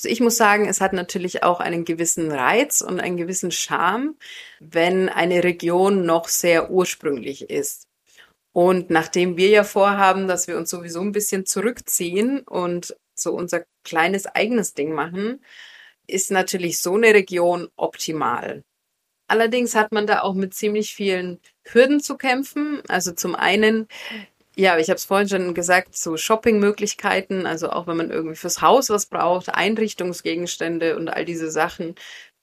Also 0.00 0.08
ich 0.08 0.20
muss 0.20 0.38
sagen, 0.38 0.66
es 0.66 0.80
hat 0.80 0.94
natürlich 0.94 1.42
auch 1.42 1.60
einen 1.60 1.84
gewissen 1.84 2.32
Reiz 2.32 2.80
und 2.80 3.00
einen 3.00 3.18
gewissen 3.18 3.50
Charme, 3.50 4.16
wenn 4.58 5.10
eine 5.10 5.44
Region 5.44 6.06
noch 6.06 6.28
sehr 6.28 6.70
ursprünglich 6.70 7.50
ist. 7.50 7.86
Und 8.52 8.88
nachdem 8.88 9.36
wir 9.36 9.50
ja 9.50 9.62
vorhaben, 9.62 10.26
dass 10.26 10.48
wir 10.48 10.56
uns 10.56 10.70
sowieso 10.70 11.02
ein 11.02 11.12
bisschen 11.12 11.44
zurückziehen 11.44 12.40
und 12.40 12.96
so 13.14 13.34
unser 13.34 13.66
kleines 13.84 14.24
eigenes 14.24 14.72
Ding 14.72 14.94
machen, 14.94 15.44
ist 16.06 16.30
natürlich 16.30 16.80
so 16.80 16.94
eine 16.94 17.12
Region 17.12 17.68
optimal. 17.76 18.64
Allerdings 19.28 19.74
hat 19.74 19.92
man 19.92 20.06
da 20.06 20.22
auch 20.22 20.34
mit 20.34 20.54
ziemlich 20.54 20.94
vielen 20.94 21.40
Hürden 21.62 22.00
zu 22.00 22.16
kämpfen. 22.16 22.80
Also 22.88 23.12
zum 23.12 23.34
einen, 23.34 23.86
ja, 24.56 24.78
ich 24.78 24.88
habe 24.88 24.96
es 24.96 25.04
vorhin 25.04 25.28
schon 25.28 25.54
gesagt, 25.54 25.96
so 25.96 26.16
Shoppingmöglichkeiten, 26.16 27.46
also 27.46 27.70
auch 27.70 27.86
wenn 27.86 27.96
man 27.96 28.10
irgendwie 28.10 28.36
fürs 28.36 28.60
Haus 28.60 28.90
was 28.90 29.06
braucht, 29.06 29.48
Einrichtungsgegenstände 29.48 30.96
und 30.96 31.08
all 31.08 31.24
diese 31.24 31.50
Sachen, 31.50 31.94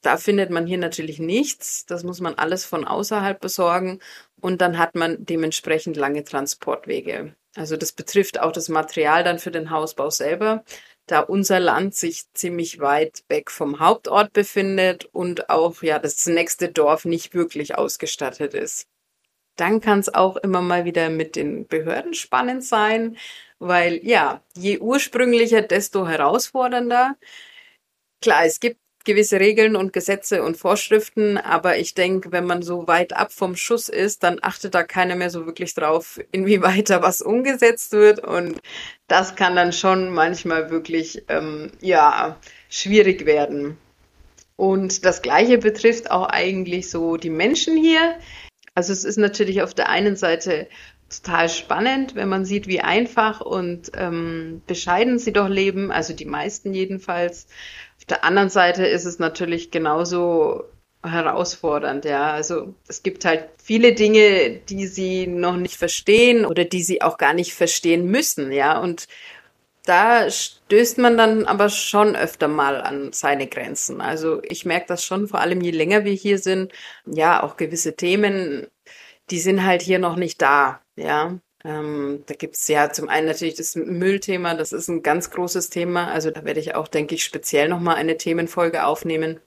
da 0.02 0.18
findet 0.18 0.50
man 0.50 0.68
hier 0.68 0.78
natürlich 0.78 1.20
nichts. 1.20 1.86
Das 1.86 2.04
muss 2.04 2.22
man 2.22 2.36
alles 2.36 2.66
von 2.66 2.86
außerhalb 2.86 3.40
besorgen 3.40 4.00
und 4.40 4.62
dann 4.62 4.78
hat 4.78 4.96
man 4.96 5.26
dementsprechend 5.26 5.98
lange 5.98 6.24
Transportwege. 6.24 7.36
Also 7.56 7.76
das 7.78 7.92
betrifft 7.92 8.40
auch 8.40 8.52
das 8.52 8.70
Material 8.70 9.24
dann 9.24 9.40
für 9.40 9.52
den 9.52 9.72
Hausbau 9.72 10.10
selber 10.10 10.64
da 11.08 11.22
unser 11.22 11.60
Land 11.60 11.96
sich 11.96 12.32
ziemlich 12.34 12.80
weit 12.80 13.24
weg 13.30 13.50
vom 13.50 13.80
Hauptort 13.80 14.34
befindet 14.34 15.06
und 15.06 15.50
auch 15.50 15.82
ja 15.82 16.00
das 16.00 16.26
nächste 16.28 16.70
Dorf 16.70 17.06
nicht 17.06 17.34
wirklich 17.34 17.76
ausgestattet 17.76 18.54
ist. 18.54 18.88
Dann 19.58 19.82
kann 19.82 20.00
es 20.00 20.14
auch 20.14 20.38
immer 20.38 20.62
mal 20.62 20.86
wieder 20.86 21.10
mit 21.10 21.36
den 21.36 21.68
Behörden 21.68 22.14
spannend 22.14 22.64
sein, 22.64 23.18
weil 23.60 24.00
ja, 24.04 24.42
je 24.56 24.80
ursprünglicher, 24.80 25.62
desto 25.62 26.08
herausfordernder. 26.08 27.16
Klar, 28.22 28.46
es 28.46 28.60
gibt 28.60 28.80
gewisse 29.08 29.40
Regeln 29.40 29.76
und 29.76 29.94
Gesetze 29.94 30.44
und 30.44 30.58
Vorschriften, 30.58 31.38
aber 31.38 31.78
ich 31.78 31.96
denke, 31.96 32.32
wenn 32.32 32.46
man 32.46 32.62
so 32.62 32.88
weit 32.88 33.14
ab 33.14 33.32
vom 33.32 33.56
Schuss 33.56 33.90
ist, 33.90 34.22
dann 34.22 34.40
achtet 34.42 34.76
da 34.76 34.84
keiner 34.84 35.16
mehr 35.16 35.30
so 35.30 35.46
wirklich 35.46 35.74
drauf, 35.74 36.20
inwieweit 36.32 36.90
da 36.90 37.02
was 37.02 37.22
umgesetzt 37.22 37.94
wird 37.94 38.20
und 38.20 38.60
das 39.08 39.36
kann 39.36 39.56
dann 39.56 39.72
schon 39.72 40.14
manchmal 40.14 40.70
wirklich 40.70 41.24
ähm, 41.30 41.72
ja 41.82 42.38
schwierig 42.70 43.26
werden. 43.26 43.78
Und 44.58 45.06
das 45.06 45.22
Gleiche 45.22 45.58
betrifft 45.58 46.12
auch 46.12 46.28
eigentlich 46.28 46.90
so 46.90 47.16
die 47.16 47.30
Menschen 47.30 47.78
hier. 47.78 48.16
Also 48.78 48.94
es 48.94 49.04
ist 49.06 49.18
natürlich 49.18 49.64
auf 49.64 49.74
der 49.74 49.90
einen 49.90 50.16
Seite 50.16 50.68
total 51.10 51.50
spannend, 51.50 52.14
wenn 52.14 52.30
man 52.30 52.46
sieht, 52.46 52.68
wie 52.68 52.80
einfach 52.80 53.42
und 53.42 53.90
ähm, 53.96 54.62
bescheiden 54.68 55.18
sie 55.18 55.34
doch 55.34 55.48
leben, 55.50 55.92
also 55.92 56.14
die 56.14 56.26
meisten 56.26 56.76
jedenfalls. 56.76 57.48
Auf 57.98 58.06
der 58.06 58.24
anderen 58.24 58.52
Seite 58.52 58.86
ist 58.86 59.06
es 59.06 59.18
natürlich 59.18 59.72
genauso 59.72 60.66
herausfordernd, 61.02 62.06
ja. 62.06 62.30
Also 62.32 62.76
es 62.88 63.02
gibt 63.02 63.26
halt 63.26 63.46
viele 63.58 63.94
Dinge, 63.96 64.60
die 64.70 64.86
sie 64.86 65.26
noch 65.26 65.58
nicht 65.58 65.78
verstehen 65.78 66.46
oder 66.46 66.64
die 66.64 66.84
sie 66.84 67.02
auch 67.02 67.18
gar 67.18 67.34
nicht 67.34 67.56
verstehen 67.56 68.06
müssen, 68.06 68.52
ja. 68.52 68.80
Und 68.80 69.08
da 69.88 70.30
stößt 70.30 70.98
man 70.98 71.18
dann 71.18 71.46
aber 71.46 71.70
schon 71.70 72.16
öfter 72.16 72.48
mal 72.48 72.82
an 72.82 73.14
seine 73.14 73.48
Grenzen. 73.48 74.02
Also 74.02 74.42
ich 74.44 74.66
merke 74.66 74.88
das 74.88 75.04
schon, 75.04 75.28
vor 75.28 75.40
allem 75.40 75.62
je 75.62 75.72
länger 75.72 76.04
wir 76.04 76.14
hier 76.14 76.40
sind, 76.40 76.74
ja, 77.06 77.42
auch 77.42 77.58
gewisse 77.58 77.96
Themen, 77.96 78.68
die 79.30 79.40
sind 79.40 79.66
halt 79.66 79.82
hier 79.82 80.00
noch 80.00 80.18
nicht 80.18 80.42
da, 80.42 80.82
ja. 80.96 81.40
Ähm, 81.64 82.24
da 82.28 82.36
gibt's 82.36 82.68
ja 82.68 82.92
zum 82.92 83.10
einen 83.10 83.28
natürlich 83.28 83.56
das 83.56 83.76
Müllthema, 83.76 84.56
das 84.56 84.74
ist 84.74 84.90
ein 84.90 85.04
ganz 85.04 85.32
großes 85.32 85.70
Thema. 85.70 86.12
Also 86.12 86.32
da 86.32 86.44
werde 86.46 86.60
ich 86.60 86.76
auch, 86.76 86.88
denke 86.88 87.16
ich, 87.16 87.24
speziell 87.24 87.70
nochmal 87.70 87.96
eine 87.96 88.18
Themenfolge 88.18 88.86
aufnehmen. 88.86 89.40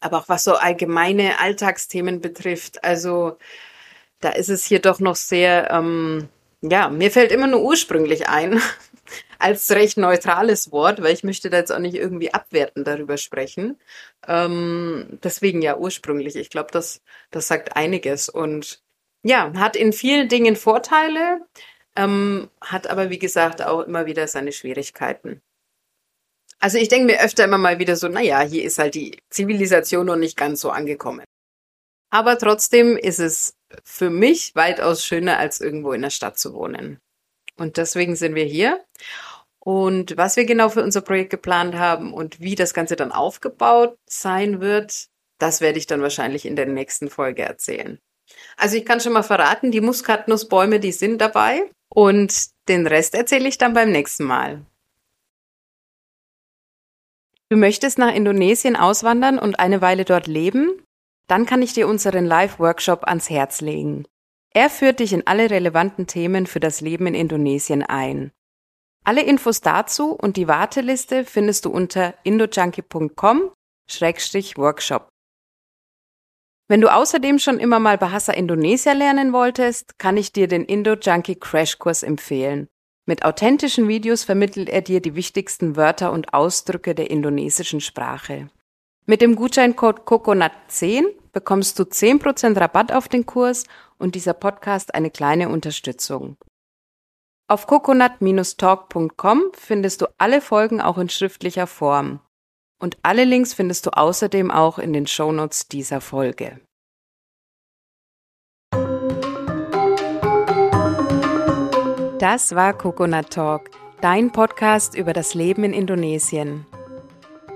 Aber 0.00 0.18
auch 0.18 0.28
was 0.28 0.44
so 0.44 0.54
allgemeine 0.54 1.38
Alltagsthemen 1.40 2.20
betrifft, 2.20 2.84
also 2.84 3.38
da 4.20 4.30
ist 4.30 4.48
es 4.50 4.64
hier 4.64 4.80
doch 4.80 5.00
noch 5.00 5.16
sehr, 5.16 5.70
ähm, 5.70 6.28
ja, 6.62 6.88
mir 6.88 7.10
fällt 7.10 7.32
immer 7.32 7.48
nur 7.48 7.62
ursprünglich 7.62 8.28
ein, 8.28 8.60
als 9.38 9.70
recht 9.70 9.98
neutrales 9.98 10.70
Wort, 10.72 11.02
weil 11.02 11.12
ich 11.12 11.24
möchte 11.24 11.50
da 11.50 11.58
jetzt 11.58 11.72
auch 11.72 11.80
nicht 11.80 11.96
irgendwie 11.96 12.32
abwertend 12.32 12.86
darüber 12.86 13.16
sprechen. 13.16 13.78
Ähm, 14.28 15.18
deswegen 15.22 15.60
ja 15.60 15.76
ursprünglich. 15.76 16.36
Ich 16.36 16.50
glaube, 16.50 16.70
das, 16.70 17.02
das 17.30 17.48
sagt 17.48 17.76
einiges. 17.76 18.28
Und 18.28 18.80
ja, 19.24 19.52
hat 19.56 19.76
in 19.76 19.92
vielen 19.92 20.28
Dingen 20.28 20.56
Vorteile, 20.56 21.40
ähm, 21.96 22.48
hat 22.60 22.86
aber 22.86 23.10
wie 23.10 23.18
gesagt 23.18 23.62
auch 23.62 23.80
immer 23.80 24.06
wieder 24.06 24.28
seine 24.28 24.52
Schwierigkeiten. 24.52 25.42
Also 26.60 26.78
ich 26.78 26.88
denke 26.88 27.06
mir 27.06 27.20
öfter 27.20 27.44
immer 27.44 27.58
mal 27.58 27.80
wieder 27.80 27.96
so, 27.96 28.06
naja, 28.06 28.40
hier 28.40 28.62
ist 28.62 28.78
halt 28.78 28.94
die 28.94 29.18
Zivilisation 29.30 30.06
noch 30.06 30.16
nicht 30.16 30.36
ganz 30.36 30.60
so 30.60 30.70
angekommen. 30.70 31.24
Aber 32.10 32.38
trotzdem 32.38 32.96
ist 32.96 33.18
es 33.18 33.56
für 33.84 34.10
mich 34.10 34.54
weitaus 34.54 35.04
schöner, 35.04 35.38
als 35.38 35.60
irgendwo 35.60 35.92
in 35.92 36.02
der 36.02 36.10
Stadt 36.10 36.38
zu 36.38 36.54
wohnen. 36.54 37.00
Und 37.56 37.76
deswegen 37.76 38.16
sind 38.16 38.34
wir 38.34 38.44
hier. 38.44 38.84
Und 39.58 40.16
was 40.16 40.36
wir 40.36 40.44
genau 40.44 40.68
für 40.68 40.82
unser 40.82 41.02
Projekt 41.02 41.30
geplant 41.30 41.76
haben 41.76 42.12
und 42.12 42.40
wie 42.40 42.56
das 42.56 42.74
Ganze 42.74 42.96
dann 42.96 43.12
aufgebaut 43.12 43.96
sein 44.06 44.60
wird, 44.60 45.06
das 45.38 45.60
werde 45.60 45.78
ich 45.78 45.86
dann 45.86 46.02
wahrscheinlich 46.02 46.46
in 46.46 46.56
der 46.56 46.66
nächsten 46.66 47.10
Folge 47.10 47.42
erzählen. 47.42 47.98
Also 48.56 48.76
ich 48.76 48.84
kann 48.84 49.00
schon 49.00 49.12
mal 49.12 49.22
verraten, 49.22 49.70
die 49.70 49.80
Muskatnussbäume, 49.80 50.80
die 50.80 50.92
sind 50.92 51.20
dabei 51.20 51.70
und 51.88 52.46
den 52.68 52.86
Rest 52.86 53.14
erzähle 53.14 53.48
ich 53.48 53.58
dann 53.58 53.74
beim 53.74 53.90
nächsten 53.90 54.24
Mal. 54.24 54.64
Du 57.50 57.56
möchtest 57.56 57.98
nach 57.98 58.14
Indonesien 58.14 58.76
auswandern 58.76 59.38
und 59.38 59.60
eine 59.60 59.80
Weile 59.82 60.04
dort 60.04 60.26
leben? 60.26 60.81
Dann 61.28 61.46
kann 61.46 61.62
ich 61.62 61.72
dir 61.72 61.88
unseren 61.88 62.26
Live-Workshop 62.26 63.04
ans 63.04 63.30
Herz 63.30 63.60
legen. 63.60 64.06
Er 64.54 64.68
führt 64.68 65.00
dich 65.00 65.12
in 65.12 65.26
alle 65.26 65.50
relevanten 65.50 66.06
Themen 66.06 66.46
für 66.46 66.60
das 66.60 66.80
Leben 66.80 67.06
in 67.06 67.14
Indonesien 67.14 67.82
ein. 67.82 68.30
Alle 69.04 69.22
Infos 69.22 69.60
dazu 69.60 70.12
und 70.12 70.36
die 70.36 70.46
Warteliste 70.46 71.24
findest 71.24 71.64
du 71.64 71.70
unter 71.70 72.14
indojunkie.com-workshop. 72.22 75.08
Wenn 76.68 76.80
du 76.80 76.94
außerdem 76.94 77.38
schon 77.38 77.58
immer 77.58 77.80
mal 77.80 77.98
Bahasa 77.98 78.32
Indonesia 78.32 78.92
lernen 78.92 79.32
wolltest, 79.32 79.98
kann 79.98 80.16
ich 80.16 80.32
dir 80.32 80.48
den 80.48 80.64
Indo-Junkie 80.64 81.36
Crashkurs 81.36 82.02
empfehlen. 82.02 82.68
Mit 83.04 83.24
authentischen 83.24 83.88
Videos 83.88 84.22
vermittelt 84.22 84.68
er 84.68 84.80
dir 84.80 85.02
die 85.02 85.16
wichtigsten 85.16 85.76
Wörter 85.76 86.12
und 86.12 86.32
Ausdrücke 86.32 86.94
der 86.94 87.10
indonesischen 87.10 87.80
Sprache. 87.80 88.48
Mit 89.04 89.20
dem 89.20 89.34
Gutscheincode 89.34 90.02
COCONUT10 90.06 91.04
bekommst 91.32 91.76
du 91.78 91.82
10% 91.82 92.60
Rabatt 92.60 92.92
auf 92.92 93.08
den 93.08 93.26
Kurs 93.26 93.64
und 93.98 94.14
dieser 94.14 94.32
Podcast 94.32 94.94
eine 94.94 95.10
kleine 95.10 95.48
Unterstützung. 95.48 96.36
Auf 97.48 97.66
coconut-talk.com 97.66 99.42
findest 99.54 100.02
du 100.02 100.06
alle 100.18 100.40
Folgen 100.40 100.80
auch 100.80 100.98
in 100.98 101.08
schriftlicher 101.08 101.66
Form. 101.66 102.20
Und 102.80 102.96
alle 103.02 103.24
Links 103.24 103.54
findest 103.54 103.86
du 103.86 103.90
außerdem 103.90 104.52
auch 104.52 104.78
in 104.78 104.92
den 104.92 105.08
Shownotes 105.08 105.66
dieser 105.66 106.00
Folge. 106.00 106.60
Das 112.20 112.54
war 112.54 112.72
Coconut 112.72 113.30
Talk, 113.30 113.70
dein 114.00 114.30
Podcast 114.30 114.94
über 114.94 115.12
das 115.12 115.34
Leben 115.34 115.64
in 115.64 115.72
Indonesien. 115.72 116.66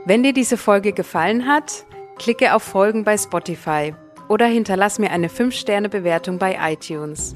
Wenn 0.07 0.23
dir 0.23 0.33
diese 0.33 0.57
Folge 0.57 0.93
gefallen 0.93 1.49
hat, 1.49 1.85
klicke 2.17 2.55
auf 2.55 2.63
Folgen 2.63 3.03
bei 3.03 3.19
Spotify 3.19 3.93
oder 4.29 4.47
hinterlass 4.47 5.01
mir 5.01 5.11
eine 5.11 5.27
5-Sterne-Bewertung 5.27 6.39
bei 6.39 6.57
iTunes. 6.61 7.35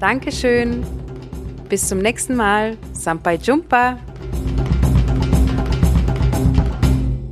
Dankeschön. 0.00 0.84
Bis 1.70 1.88
zum 1.88 1.96
nächsten 1.96 2.36
Mal. 2.36 2.76
Sampai 2.92 3.36
Jumpa. 3.36 3.98